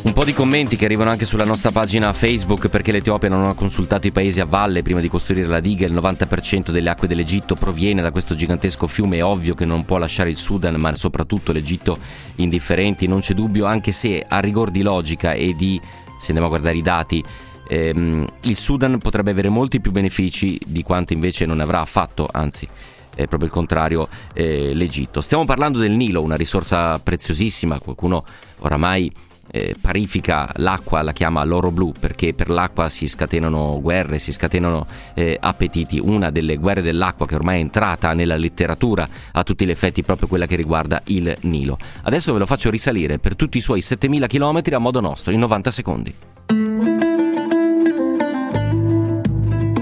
[0.02, 3.54] Un po' di commenti che arrivano anche sulla nostra pagina Facebook perché l'Etiopia non ha
[3.54, 5.87] consultato i paesi a valle prima di costruire la diga.
[5.87, 9.18] Il 90% delle acque dell'Egitto proviene da questo gigantesco fiume.
[9.18, 11.98] È ovvio che non può lasciare il Sudan, ma soprattutto l'Egitto
[12.37, 13.06] indifferenti.
[13.06, 15.80] Non c'è dubbio, anche se a rigor di logica e di,
[16.18, 17.22] se andiamo a guardare i dati,
[17.68, 22.66] ehm, il Sudan potrebbe avere molti più benefici di quanto invece non avrà affatto, anzi
[23.22, 25.20] è proprio il contrario eh, l'Egitto.
[25.20, 28.24] Stiamo parlando del Nilo, una risorsa preziosissima, qualcuno
[28.59, 29.12] oramai
[29.52, 34.87] eh, parifica l'acqua, la chiama l'oro blu perché per l'acqua si scatenano guerre, si scatenano
[35.14, 35.98] eh, appetiti.
[35.98, 40.28] Una delle guerre dell'acqua che ormai è entrata nella letteratura a tutti gli effetti proprio
[40.28, 41.78] quella che riguarda il Nilo.
[42.02, 45.40] Adesso ve lo faccio risalire per tutti i suoi 7000 km a modo nostro in
[45.40, 46.14] 90 secondi.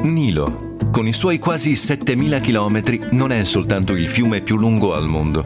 [0.02, 5.06] Nilo con i suoi quasi 7000 km non è soltanto il fiume più lungo al
[5.06, 5.44] mondo,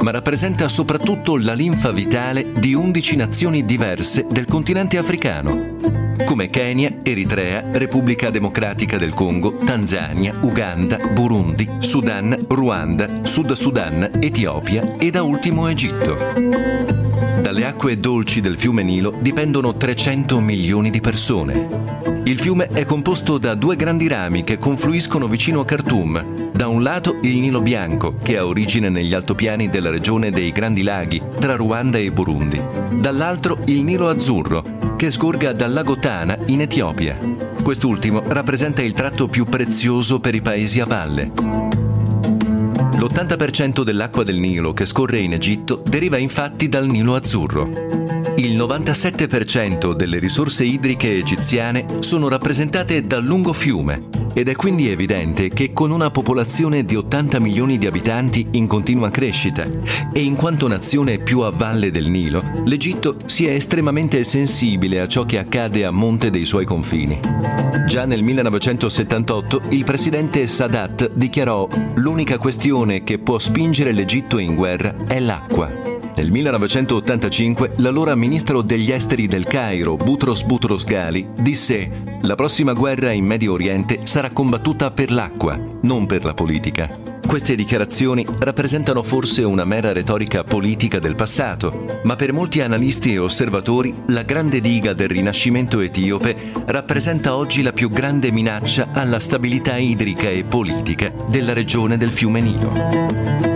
[0.00, 5.76] ma rappresenta soprattutto la linfa vitale di 11 nazioni diverse del continente africano,
[6.24, 14.96] come Kenya, Eritrea, Repubblica Democratica del Congo, Tanzania, Uganda, Burundi, Sudan, Ruanda, Sud Sudan, Etiopia
[14.98, 16.99] e da ultimo Egitto.
[17.40, 21.68] Dalle acque dolci del fiume Nilo dipendono 300 milioni di persone.
[22.24, 26.50] Il fiume è composto da due grandi rami che confluiscono vicino a Khartoum.
[26.52, 30.82] Da un lato il Nilo Bianco, che ha origine negli altopiani della regione dei Grandi
[30.82, 32.60] Laghi, tra Ruanda e Burundi.
[32.92, 37.16] Dall'altro il Nilo Azzurro, che sgorga dal lago Tana in Etiopia.
[37.62, 41.89] Quest'ultimo rappresenta il tratto più prezioso per i paesi a valle.
[43.00, 47.66] L'80% dell'acqua del Nilo che scorre in Egitto deriva infatti dal Nilo Azzurro.
[48.36, 55.48] Il 97% delle risorse idriche egiziane sono rappresentate dal lungo fiume ed è quindi evidente
[55.48, 59.66] che con una popolazione di 80 milioni di abitanti in continua crescita
[60.12, 65.24] e in quanto nazione più a valle del Nilo, l'Egitto sia estremamente sensibile a ciò
[65.24, 67.20] che accade a monte dei suoi confini.
[67.86, 74.94] Già nel 1978 il presidente Sadat dichiarò l'unica questione che può spingere l'Egitto in guerra
[75.06, 75.89] è l'acqua.
[76.20, 83.10] Nel 1985 l'allora ministro degli esteri del Cairo, Boutros Boutros Ghali, disse «La prossima guerra
[83.10, 86.94] in Medio Oriente sarà combattuta per l'acqua, non per la politica».
[87.26, 93.18] Queste dichiarazioni rappresentano forse una mera retorica politica del passato, ma per molti analisti e
[93.18, 99.78] osservatori la grande diga del rinascimento etiope rappresenta oggi la più grande minaccia alla stabilità
[99.78, 103.48] idrica e politica della regione del fiume Nilo.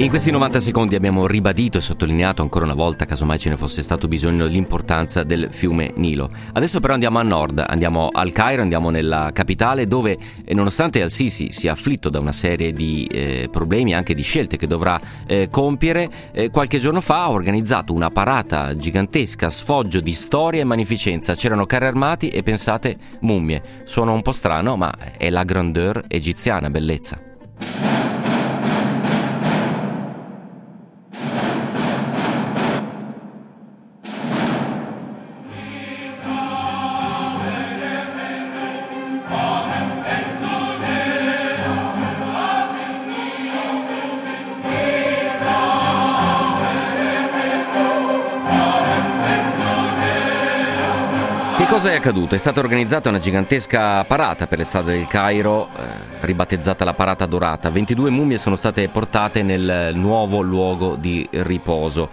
[0.00, 3.82] In questi 90 secondi abbiamo ribadito e sottolineato ancora una volta, casomai ce ne fosse
[3.82, 6.30] stato bisogno, l'importanza del fiume Nilo.
[6.52, 11.50] Adesso però andiamo a nord, andiamo al Cairo, andiamo nella capitale dove eh, nonostante Al-Sisi
[11.50, 16.08] sia afflitto da una serie di eh, problemi, anche di scelte che dovrà eh, compiere,
[16.30, 21.34] eh, qualche giorno fa ha organizzato una parata gigantesca, sfoggio di storia e magnificenza.
[21.34, 23.82] C'erano carri armati e pensate mummie.
[23.82, 27.27] Suona un po' strano, ma è la grandeur egiziana, bellezza.
[52.08, 52.34] Accaduto?
[52.34, 55.82] È stata organizzata una gigantesca parata per l'estate del Cairo, eh,
[56.20, 57.68] ribattezzata la Parata Dorata.
[57.70, 62.08] 22 mummie sono state portate nel nuovo luogo di riposo.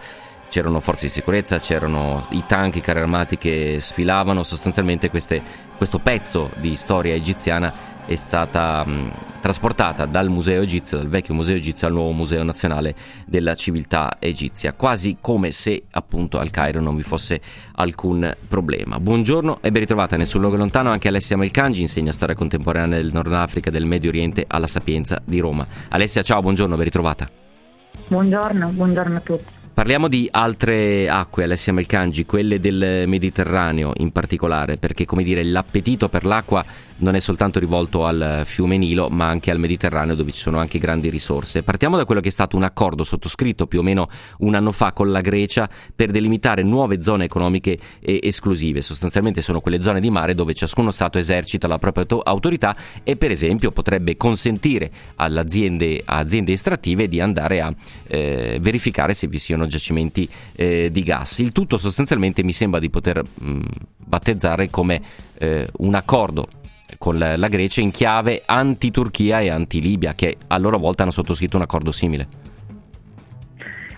[0.49, 5.41] C'erano forze di sicurezza, c'erano i tank, i carri armati che sfilavano, sostanzialmente queste,
[5.77, 7.73] questo pezzo di storia egiziana
[8.05, 9.11] è stata mh,
[9.45, 12.95] trasportata dal museo egizio, dal vecchio museo egizio al nuovo museo nazionale
[13.27, 17.39] della civiltà egizia, quasi come se appunto al Cairo non vi fosse
[17.75, 18.99] alcun problema.
[18.99, 23.33] Buongiorno e ben ritrovata Nessun luogo lontano, anche Alessia Melcangi insegna storia contemporanea del Nord
[23.33, 25.67] Africa e del Medio Oriente alla Sapienza di Roma.
[25.89, 27.29] Alessia, ciao, buongiorno, ben ritrovata.
[28.07, 29.53] Buongiorno, buongiorno a tutti.
[29.75, 36.07] Parliamo di altre acque, Alessia Melcangi, quelle del Mediterraneo in particolare, perché come dire l'appetito
[36.07, 36.63] per l'acqua
[36.97, 40.79] non è soltanto rivolto al fiume Nilo, ma anche al Mediterraneo dove ci sono anche
[40.79, 41.63] grandi risorse.
[41.63, 44.93] Partiamo da quello che è stato un accordo sottoscritto più o meno un anno fa
[44.93, 48.81] con la Grecia per delimitare nuove zone economiche esclusive.
[48.81, 53.31] Sostanzialmente sono quelle zone di mare dove ciascuno Stato esercita la propria autorità e per
[53.31, 57.73] esempio potrebbe consentire alle aziende, aziende estrattive di andare a
[58.07, 61.39] eh, verificare se vi siano giacimenti eh, di gas.
[61.39, 63.59] Il tutto sostanzialmente mi sembra di poter mh,
[63.97, 65.01] battezzare come
[65.37, 66.47] eh, un accordo
[66.97, 71.63] con la Grecia in chiave anti-Turchia e anti-Libia, che a loro volta hanno sottoscritto un
[71.63, 72.44] accordo simile.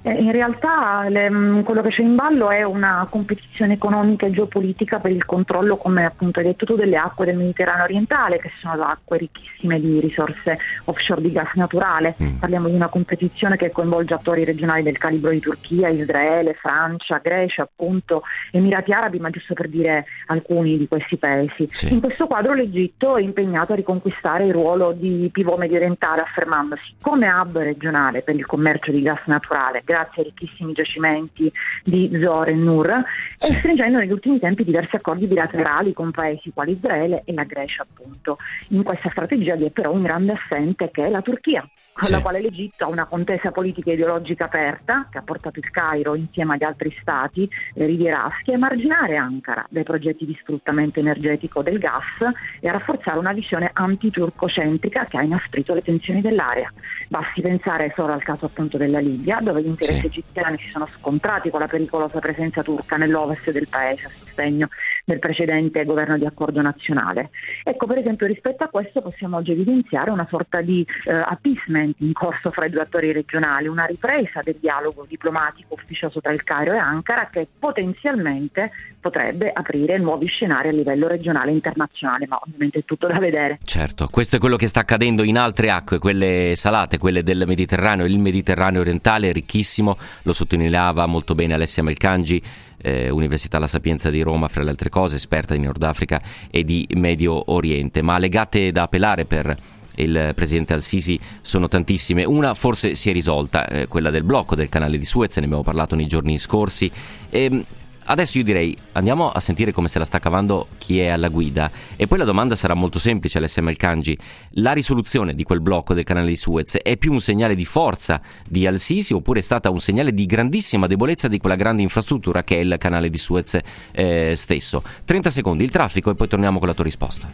[0.01, 4.31] Eh, in realtà le, mm, quello che c'è in ballo è una competizione economica e
[4.31, 8.51] geopolitica per il controllo, come appunto hai detto tu, delle acque del Mediterraneo orientale, che
[8.59, 12.15] sono acque ricchissime di risorse offshore di gas naturale.
[12.21, 12.37] Mm.
[12.37, 17.63] Parliamo di una competizione che coinvolge attori regionali del calibro di Turchia, Israele, Francia, Grecia,
[17.63, 21.67] appunto, Emirati Arabi, ma giusto per dire alcuni di questi paesi.
[21.69, 21.93] Sì.
[21.93, 26.95] In questo quadro l'Egitto è impegnato a riconquistare il ruolo di pivot medio orientale, affermandosi
[27.01, 31.51] come hub regionale per il commercio di gas naturale grazie ai ricchissimi giacimenti
[31.83, 33.03] di Zor e Nur,
[33.35, 33.51] sì.
[33.51, 37.83] e stringendo negli ultimi tempi diversi accordi bilaterali con paesi quali Israele e la Grecia
[37.83, 38.37] appunto.
[38.69, 42.11] In questa strategia vi è però un grande assente che è la Turchia con sì.
[42.11, 46.13] la quale l'Egitto ha una contesa politica e ideologica aperta che ha portato il Cairo
[46.13, 51.79] insieme agli altri stati eh, rivieraschi a emarginare Ankara dai progetti di sfruttamento energetico del
[51.79, 52.21] gas
[52.59, 56.71] e a rafforzare una visione antiturcocentrica che ha inasprito le tensioni dell'area.
[57.07, 60.19] Basti pensare solo al caso appunto della Libia, dove gli interessi sì.
[60.19, 64.69] egiziani si sono scontrati con la pericolosa presenza turca nell'ovest del paese a sostegno
[65.07, 67.29] del precedente governo di accordo nazionale.
[67.63, 72.11] Ecco, per esempio, rispetto a questo possiamo oggi evidenziare una sorta di eh, appeasement in
[72.11, 76.73] corso fra i due attori regionali, una ripresa del dialogo diplomatico ufficioso tra il Cairo
[76.73, 82.79] e Ankara che potenzialmente potrebbe aprire nuovi scenari a livello regionale e internazionale, ma ovviamente
[82.79, 83.59] è tutto da vedere.
[83.63, 88.05] Certo, questo è quello che sta accadendo in altre acque, quelle salate, quelle del Mediterraneo,
[88.05, 92.43] il Mediterraneo orientale è ricchissimo, lo sottolineava molto bene Alessia Melcangi
[92.81, 96.63] eh, Università La Sapienza di Roma, fra le altre cose, esperta di Nord Africa e
[96.63, 98.01] di Medio Oriente.
[98.01, 99.55] Ma le gatte da pelare per
[99.97, 102.23] il presidente Al-Sisi sono tantissime.
[102.23, 105.63] Una forse si è risolta, eh, quella del blocco del canale di Suez, ne abbiamo
[105.63, 106.91] parlato nei giorni scorsi.
[107.29, 107.65] E, ehm,
[108.09, 111.69] Adesso io direi andiamo a sentire come se la sta cavando chi è alla guida
[111.95, 114.17] e poi la domanda sarà molto semplice all'SM Kanji.
[114.51, 118.21] La risoluzione di quel blocco del canale di Suez è più un segnale di forza
[118.47, 122.57] di Al-Sisi oppure è stata un segnale di grandissima debolezza di quella grande infrastruttura che
[122.57, 123.57] è il canale di Suez
[123.91, 124.81] eh, stesso?
[125.03, 127.31] 30 secondi il traffico e poi torniamo con la tua risposta.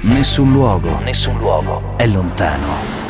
[0.00, 3.01] Nessun luogo, nessun luogo è lontano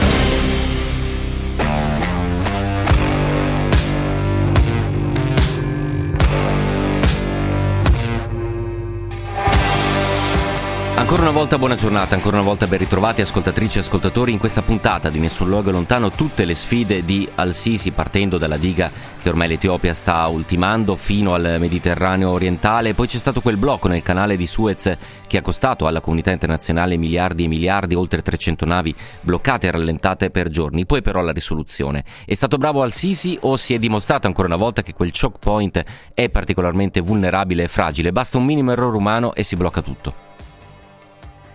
[11.12, 14.62] Ancora una volta buona giornata, ancora una volta ben ritrovati ascoltatrici e ascoltatori in questa
[14.62, 19.48] puntata di Nessun luogo lontano tutte le sfide di Al-Sisi partendo dalla diga che ormai
[19.48, 24.46] l'Etiopia sta ultimando fino al Mediterraneo orientale, poi c'è stato quel blocco nel canale di
[24.46, 24.96] Suez
[25.26, 30.30] che ha costato alla comunità internazionale miliardi e miliardi, oltre 300 navi bloccate e rallentate
[30.30, 32.04] per giorni, poi però la risoluzione.
[32.24, 35.84] È stato bravo Al-Sisi o si è dimostrato ancora una volta che quel choke point
[36.14, 40.31] è particolarmente vulnerabile e fragile, basta un minimo errore umano e si blocca tutto?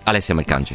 [0.08, 0.74] Alessia Melcangi.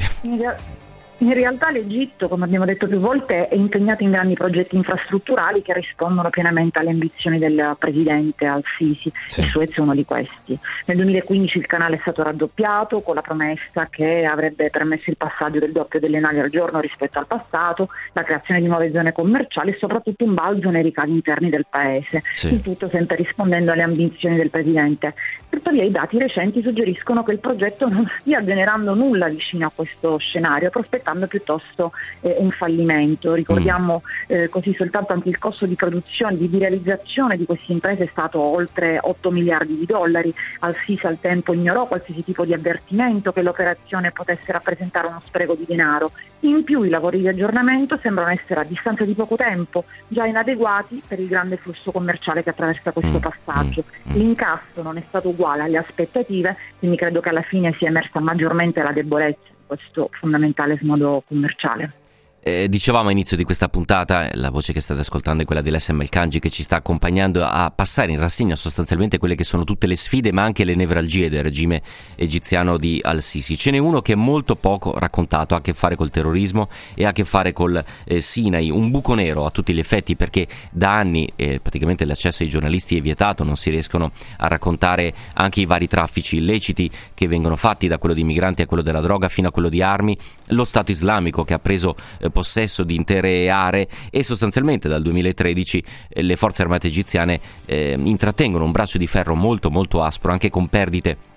[1.23, 5.73] In realtà l'Egitto, come abbiamo detto più volte, è impegnato in grandi progetti infrastrutturali che
[5.73, 9.43] rispondono pienamente alle ambizioni del presidente al-Sisi sì.
[9.43, 10.59] e Suez è uno di questi.
[10.87, 15.61] Nel 2015 il canale è stato raddoppiato con la promessa che avrebbe permesso il passaggio
[15.61, 19.70] del doppio delle navi al giorno rispetto al passato, la creazione di nuove zone commerciali
[19.70, 22.20] e soprattutto un balzo nei ricavi interni del paese.
[22.33, 22.53] Sì.
[22.53, 25.14] Il tutto sempre rispondendo alle ambizioni del presidente.
[25.49, 30.16] Tuttavia i dati recenti suggeriscono che il progetto non stia generando nulla vicino a questo
[30.16, 33.34] scenario, prospettando rischiando piuttosto eh, un fallimento.
[33.34, 34.34] Ricordiamo mm.
[34.34, 38.40] eh, così soltanto anche il costo di produzione, di realizzazione di queste imprese è stato
[38.40, 40.34] oltre 8 miliardi di dollari.
[40.60, 45.54] Al SIS al tempo ignorò qualsiasi tipo di avvertimento che l'operazione potesse rappresentare uno spreco
[45.54, 46.12] di denaro.
[46.40, 51.00] In più i lavori di aggiornamento sembrano essere a distanza di poco tempo già inadeguati
[51.06, 53.20] per il grande flusso commerciale che attraversa questo mm.
[53.20, 53.84] passaggio.
[54.08, 54.12] Mm.
[54.14, 58.82] L'incasso non è stato uguale alle aspettative, quindi credo che alla fine sia emersa maggiormente
[58.82, 62.01] la debolezza questo fondamentale snodo commerciale.
[62.45, 66.40] Eh, dicevamo all'inizio di questa puntata, la voce che state ascoltando è quella dell'SM Kanji
[66.40, 70.32] che ci sta accompagnando a passare in rassegna sostanzialmente quelle che sono tutte le sfide
[70.32, 71.82] ma anche le nevralgie del regime
[72.16, 73.57] egiziano di Al-Sisi.
[73.57, 77.05] Ce n'è uno che è molto poco raccontato, ha a che fare col terrorismo e
[77.05, 80.49] ha a che fare col eh, Sinai, un buco nero a tutti gli effetti perché
[80.72, 85.61] da anni eh, praticamente l'accesso ai giornalisti è vietato, non si riescono a raccontare anche
[85.61, 89.28] i vari traffici illeciti che vengono fatti da quello di migranti a quello della droga
[89.28, 90.18] fino a quello di armi,
[90.49, 95.85] lo Stato islamico che ha preso eh, possesso di intere aree e sostanzialmente dal 2013
[96.09, 100.51] eh, le forze armate egiziane eh, intrattengono un braccio di ferro molto molto aspro anche
[100.51, 101.30] con perdite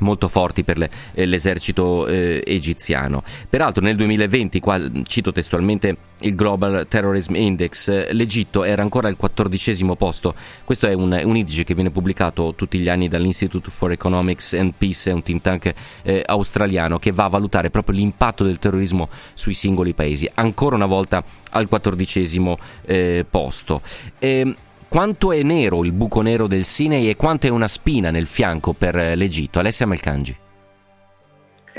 [0.00, 3.22] molto forti per le, eh, l'esercito eh, egiziano.
[3.48, 9.96] Peraltro nel 2020, qua cito testualmente il Global Terrorism Index, l'Egitto era ancora al quattordicesimo
[9.96, 10.34] posto.
[10.64, 14.74] Questo è un, un, indice che viene pubblicato tutti gli anni dall'Institute for Economics and
[14.76, 15.72] Peace, un think tank
[16.02, 20.30] eh, australiano che va a valutare proprio l'impatto del terrorismo sui singoli paesi.
[20.34, 23.80] Ancora una volta al quattordicesimo eh, posto.
[24.18, 24.56] E, ehm,
[24.90, 28.72] quanto è nero il buco nero del Sinai e quanto è una spina nel fianco
[28.72, 29.60] per l'Egitto?
[29.60, 30.36] Alessia Melcangi.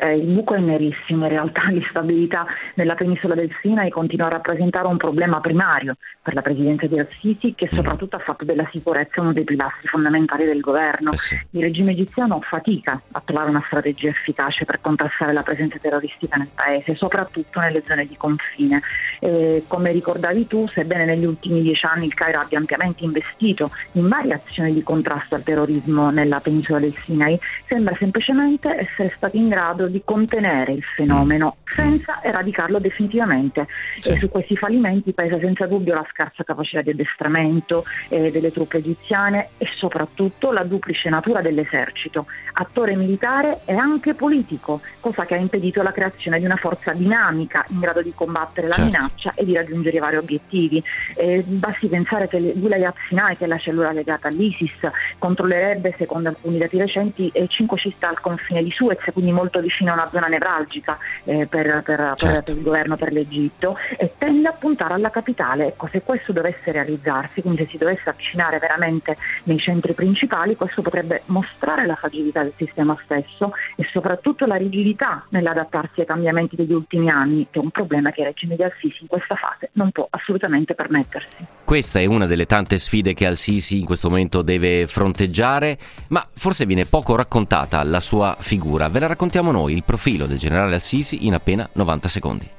[0.02, 2.46] Eh, il buco è nerissimo, in realtà l'instabilità
[2.76, 7.54] nella penisola del Sinai continua a rappresentare un problema primario per la presidenza di Al-Sisi
[7.56, 7.76] che mm.
[7.76, 11.12] soprattutto ha fatto della sicurezza uno dei pilastri fondamentali del governo.
[11.12, 11.40] Eh sì.
[11.52, 16.50] Il regime egiziano fatica a trovare una strategia efficace per contrastare la presenza terroristica nel
[16.54, 18.82] paese, soprattutto nelle zone di confine.
[19.20, 24.08] Eh, come ricordavi tu, sebbene negli ultimi dieci anni il Cairo abbia ampiamente investito in
[24.08, 29.48] varie azioni di contrasto al terrorismo nella penisola del Sinai, sembra semplicemente essere stato in
[29.48, 33.68] grado grado di contenere il fenomeno senza eradicarlo definitivamente.
[33.98, 34.12] Sì.
[34.12, 38.78] E su questi fallimenti pesa senza dubbio la scarsa capacità di addestramento eh, delle truppe
[38.78, 45.38] egiziane e soprattutto la duplice natura dell'esercito, attore militare e anche politico, cosa che ha
[45.38, 48.98] impedito la creazione di una forza dinamica in grado di combattere la certo.
[48.98, 50.84] minaccia e di raggiungere i vari obiettivi.
[51.16, 56.58] Eh, basti pensare che l'Ulayat Sinai, che è la cellula legata all'ISIS, controllerebbe, secondo alcuni
[56.58, 60.28] dati recenti, 5 città al confine di Suez, quindi molto vicino vicino a una zona
[60.28, 62.44] nevralgica eh, per, per, certo.
[62.44, 65.68] per, il governo, per l'Egitto e tende a puntare alla capitale.
[65.68, 70.82] Ecco, se questo dovesse realizzarsi, quindi se si dovesse avvicinare veramente nei centri principali, questo
[70.82, 76.74] potrebbe mostrare la fragilità del sistema stesso e soprattutto la rigidità nell'adattarsi ai cambiamenti degli
[76.74, 79.92] ultimi anni, che è un problema che il regime di Al-Sisi in questa fase non
[79.92, 81.46] può assolutamente permettersi.
[81.72, 86.66] Questa è una delle tante sfide che Al-Sisi in questo momento deve fronteggiare, ma forse
[86.66, 88.90] viene poco raccontata la sua figura.
[88.90, 92.50] Ve la raccontiamo noi, il profilo del generale Al-Sisi in appena 90 secondi.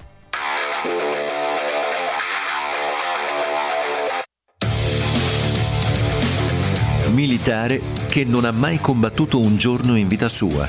[7.10, 10.66] Militare che non ha mai combattuto un giorno in vita sua.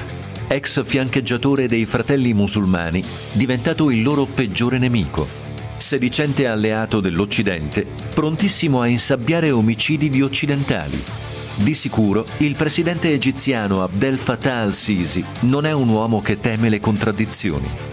[0.47, 5.42] Ex fiancheggiatore dei fratelli musulmani, diventato il loro peggiore nemico
[5.77, 11.01] sedicente alleato dell'Occidente, prontissimo a insabbiare omicidi di occidentali.
[11.55, 16.79] Di sicuro, il presidente egiziano Abdel Fattah al-Sisi non è un uomo che teme le
[16.79, 17.92] contraddizioni.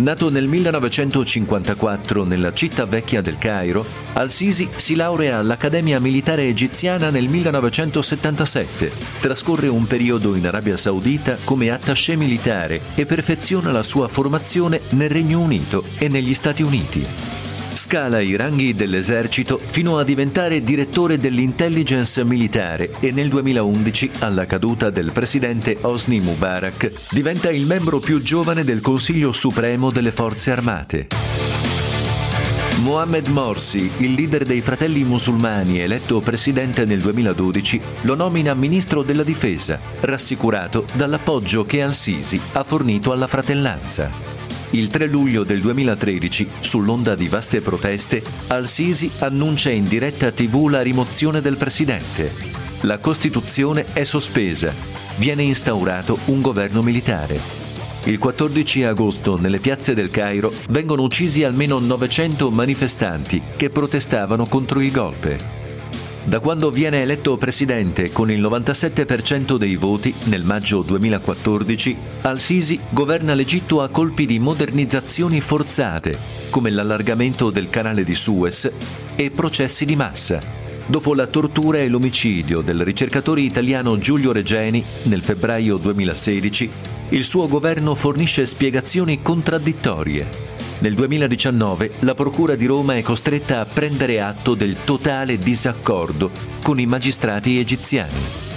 [0.00, 3.84] Nato nel 1954 nella città vecchia del Cairo,
[4.14, 8.90] Al-Sisi si laurea all'Accademia Militare Egiziana nel 1977.
[9.20, 15.10] Trascorre un periodo in Arabia Saudita come attaché militare e perfeziona la sua formazione nel
[15.10, 17.29] Regno Unito e negli Stati Uniti.
[17.72, 24.90] Scala i ranghi dell'esercito fino a diventare direttore dell'intelligence militare e nel 2011, alla caduta
[24.90, 31.06] del presidente Hosni Mubarak, diventa il membro più giovane del Consiglio Supremo delle Forze Armate.
[32.82, 39.22] Mohamed Morsi, il leader dei fratelli musulmani eletto presidente nel 2012, lo nomina ministro della
[39.22, 44.29] difesa, rassicurato dall'appoggio che Al-Sisi ha fornito alla fratellanza.
[44.72, 50.80] Il 3 luglio del 2013, sull'onda di vaste proteste, Al-Sisi annuncia in diretta TV la
[50.80, 52.30] rimozione del presidente.
[52.82, 54.72] La Costituzione è sospesa.
[55.16, 57.40] Viene instaurato un governo militare.
[58.04, 64.80] Il 14 agosto nelle piazze del Cairo vengono uccisi almeno 900 manifestanti che protestavano contro
[64.80, 65.59] il golpe.
[66.30, 73.34] Da quando viene eletto presidente con il 97% dei voti nel maggio 2014, Al-Sisi governa
[73.34, 76.16] l'Egitto a colpi di modernizzazioni forzate,
[76.50, 78.70] come l'allargamento del canale di Suez
[79.16, 80.38] e processi di massa.
[80.86, 86.70] Dopo la tortura e l'omicidio del ricercatore italiano Giulio Regeni nel febbraio 2016,
[87.08, 90.49] il suo governo fornisce spiegazioni contraddittorie
[90.80, 96.30] nel 2019 la Procura di Roma è costretta a prendere atto del totale disaccordo
[96.62, 98.48] con i magistrati egiziani.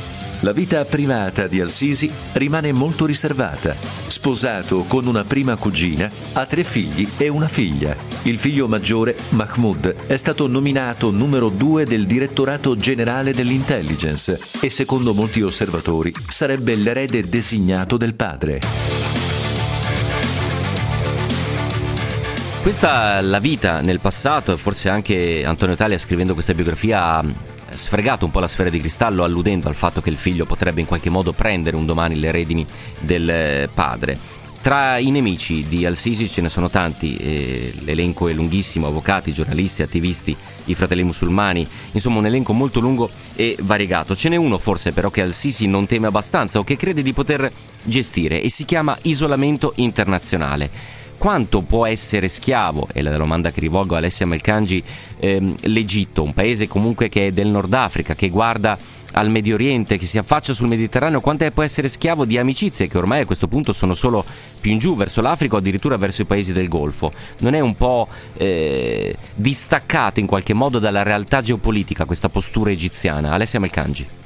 [0.42, 3.76] La vita privata di Al-Sisi rimane molto riservata.
[4.08, 7.96] Sposato con una prima cugina, ha tre figli e una figlia.
[8.24, 15.14] Il figlio maggiore, Mahmoud, è stato nominato numero due del direttorato generale dell'intelligence e secondo
[15.14, 19.23] molti osservatori sarebbe l'erede designato del padre.
[22.64, 27.26] Questa la vita nel passato, forse anche Antonio Talia scrivendo questa biografia ha
[27.74, 30.88] sfregato un po' la sfera di cristallo alludendo al fatto che il figlio potrebbe in
[30.88, 32.66] qualche modo prendere un domani le redini
[33.00, 34.18] del eh, padre.
[34.62, 39.82] Tra i nemici di Al-Sisi ce ne sono tanti, eh, l'elenco è lunghissimo, avvocati, giornalisti,
[39.82, 40.34] attivisti,
[40.64, 44.16] i fratelli musulmani, insomma un elenco molto lungo e variegato.
[44.16, 47.52] Ce n'è uno forse però che Al-Sisi non teme abbastanza o che crede di poter
[47.84, 53.96] gestire e si chiama isolamento internazionale quanto può essere schiavo, è la domanda che rivolgo
[53.96, 54.84] a Alessia Melcangi,
[55.20, 58.78] ehm, l'Egitto, un paese comunque che è del Nord Africa, che guarda
[59.14, 62.98] al Medio Oriente, che si affaccia sul Mediterraneo, quanto può essere schiavo di amicizie che
[62.98, 64.26] ormai a questo punto sono solo
[64.60, 67.12] più in giù verso l'Africa o addirittura verso i paesi del Golfo.
[67.40, 68.08] Non è un po'
[68.38, 73.32] eh, distaccato in qualche modo dalla realtà geopolitica questa postura egiziana?
[73.32, 74.23] Alessia Melcangi.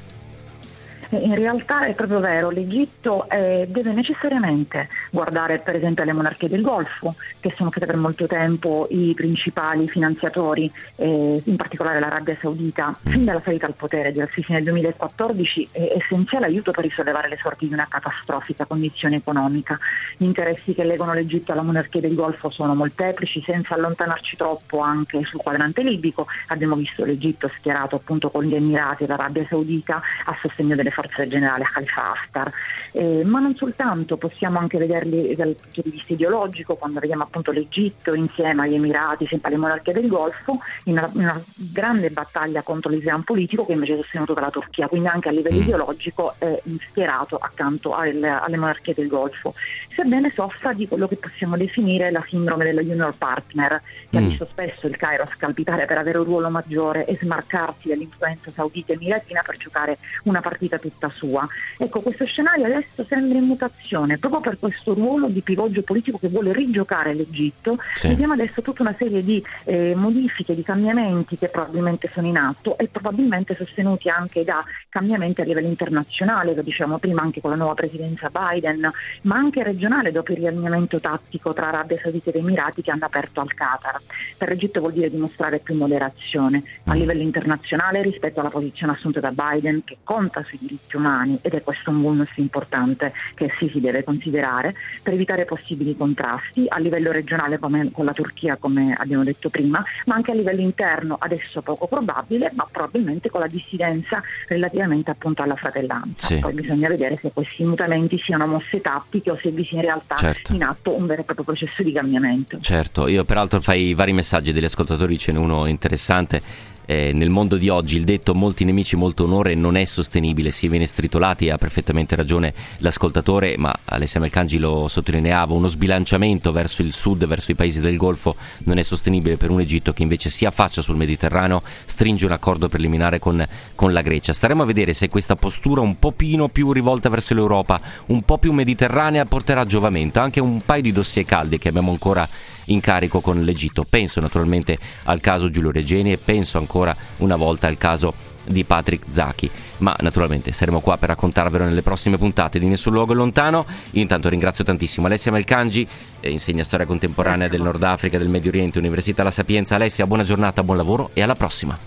[1.09, 6.61] In realtà è proprio vero, l'Egitto eh, deve necessariamente guardare per esempio alle monarchie del
[6.61, 12.93] Golfo, che sono state per molto tempo i principali finanziatori, eh, in particolare l'Arabia Saudita,
[13.03, 17.37] fin dalla salita al potere di Al-Sisi nel 2014, è essenziale aiuto per risollevare le
[17.41, 19.79] sorti di una catastrofica condizione economica.
[20.17, 25.23] Gli interessi che legano l'Egitto alla monarchia del Golfo sono molteplici, senza allontanarci troppo anche
[25.23, 26.27] sul quadrante libico.
[26.47, 31.27] Abbiamo visto l'Egitto schierato appunto con gli Emirati e l'Arabia Saudita a sostegno delle forze
[31.27, 32.51] generali a Khalifa Haftar,
[32.93, 37.51] eh, ma non soltanto, possiamo anche vederli dal punto di vista ideologico, quando vediamo appunto
[37.51, 42.63] l'Egitto insieme agli Emirati, sempre alle monarchie del Golfo, in una, in una grande battaglia
[42.63, 45.61] contro l'Islam politico che invece è sostenuto dalla Turchia, quindi anche a livello mm.
[45.61, 49.53] ideologico è schierato accanto alle, alle monarchie del Golfo,
[49.89, 53.79] sebbene soffra di quello che possiamo definire la sindrome dello junior partner,
[54.09, 54.23] che mm.
[54.23, 58.93] ha visto spesso il Cairo scalpitare per avere un ruolo maggiore e smarcarsi dall'influenza saudita
[58.93, 61.47] e emiratina per giocare una partita tutta sua.
[61.77, 66.29] Ecco, questo scenario adesso sembra in mutazione proprio per questo ruolo di pivoggio politico che
[66.29, 67.77] vuole rigiocare l'Egitto.
[67.93, 68.07] Sì.
[68.07, 72.77] Vediamo adesso tutta una serie di eh, modifiche, di cambiamenti che probabilmente sono in atto
[72.77, 77.57] e probabilmente sostenuti anche da cambiamenti a livello internazionale, lo diciamo prima anche con la
[77.57, 78.89] nuova presidenza Biden,
[79.23, 83.41] ma anche regionale dopo il riallineamento tattico tra Arabia Saudita ed Emirati che hanno aperto
[83.41, 83.99] al Qatar.
[84.37, 86.97] Per l'Egitto vuol dire dimostrare più moderazione a mm.
[86.97, 91.61] livello internazionale rispetto alla posizione assunta da Biden che conta sui diritti umani ed è
[91.61, 97.11] questo un bonus importante che sì si deve considerare per evitare possibili contrasti a livello
[97.11, 101.61] regionale come con la Turchia come abbiamo detto prima, ma anche a livello interno adesso
[101.61, 106.27] poco probabile, ma probabilmente con la dissidenza relativamente appunto alla fratellanza.
[106.27, 106.39] Sì.
[106.39, 110.15] Poi bisogna vedere se questi mutamenti siano mosse tattiche o se vi sia in realtà
[110.15, 110.53] certo.
[110.53, 112.59] in atto un vero e proprio processo di cambiamento.
[112.59, 117.57] Certo, io peraltro fai vari messaggi degli ascoltatori, ce n'è uno interessante eh, nel mondo
[117.57, 121.57] di oggi il detto molti nemici, molto onore non è sostenibile, si viene stritolati, ha
[121.57, 127.55] perfettamente ragione l'ascoltatore, ma Alessia Melcangi lo sottolineava, uno sbilanciamento verso il sud, verso i
[127.55, 131.61] paesi del Golfo non è sostenibile per un Egitto che invece si affaccia sul Mediterraneo,
[131.83, 134.31] stringe un accordo preliminare con, con la Grecia.
[134.31, 138.53] Staremo a vedere se questa postura un pochino più rivolta verso l'Europa, un po' più
[138.53, 142.27] mediterranea, porterà giovamento, anche un paio di dossier caldi che abbiamo ancora
[142.67, 143.85] in carico con l'Egitto.
[143.87, 146.76] Penso naturalmente al caso Giulio Regeni e penso ancora
[147.17, 148.13] una volta al caso
[148.47, 149.49] di Patrick Zacchi.
[149.79, 153.65] Ma naturalmente saremo qua per raccontarvelo nelle prossime puntate di Nessun Luogo Lontano.
[153.91, 155.87] Io intanto ringrazio tantissimo Alessia Melcangi,
[156.19, 159.75] eh, insegna storia contemporanea del Nord Africa del Medio Oriente, Università La Sapienza.
[159.75, 161.77] Alessia, buona giornata, buon lavoro e alla prossima.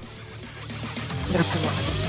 [1.31, 2.00] Grazie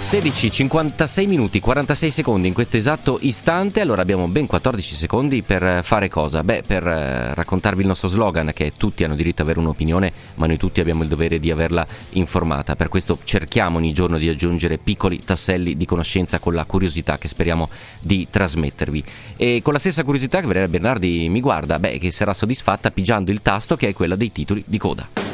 [0.00, 0.10] a voi.
[0.10, 6.08] 16:56 minuti 46 secondi in questo esatto istante, allora abbiamo ben 14 secondi per fare
[6.08, 6.42] cosa?
[6.42, 10.46] Beh, per eh, raccontarvi il nostro slogan che tutti hanno diritto ad avere un'opinione, ma
[10.46, 12.76] noi tutti abbiamo il dovere di averla informata.
[12.76, 17.28] Per questo cerchiamo ogni giorno di aggiungere piccoli tasselli di conoscenza con la curiosità che
[17.28, 17.68] speriamo
[18.00, 19.04] di trasmettervi.
[19.36, 23.30] E con la stessa curiosità che Valeria Bernardi mi guarda, beh, che sarà soddisfatta pigiando
[23.30, 25.30] il tasto che è quella dei titoli di coda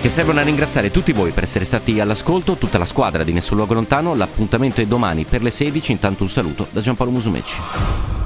[0.00, 3.56] che servono a ringraziare tutti voi per essere stati all'ascolto, tutta la squadra di Nessun
[3.56, 4.14] Luogo Lontano.
[4.14, 5.92] L'appuntamento è domani per le 16.
[5.92, 8.17] Intanto un saluto da Giampaolo Musumeci.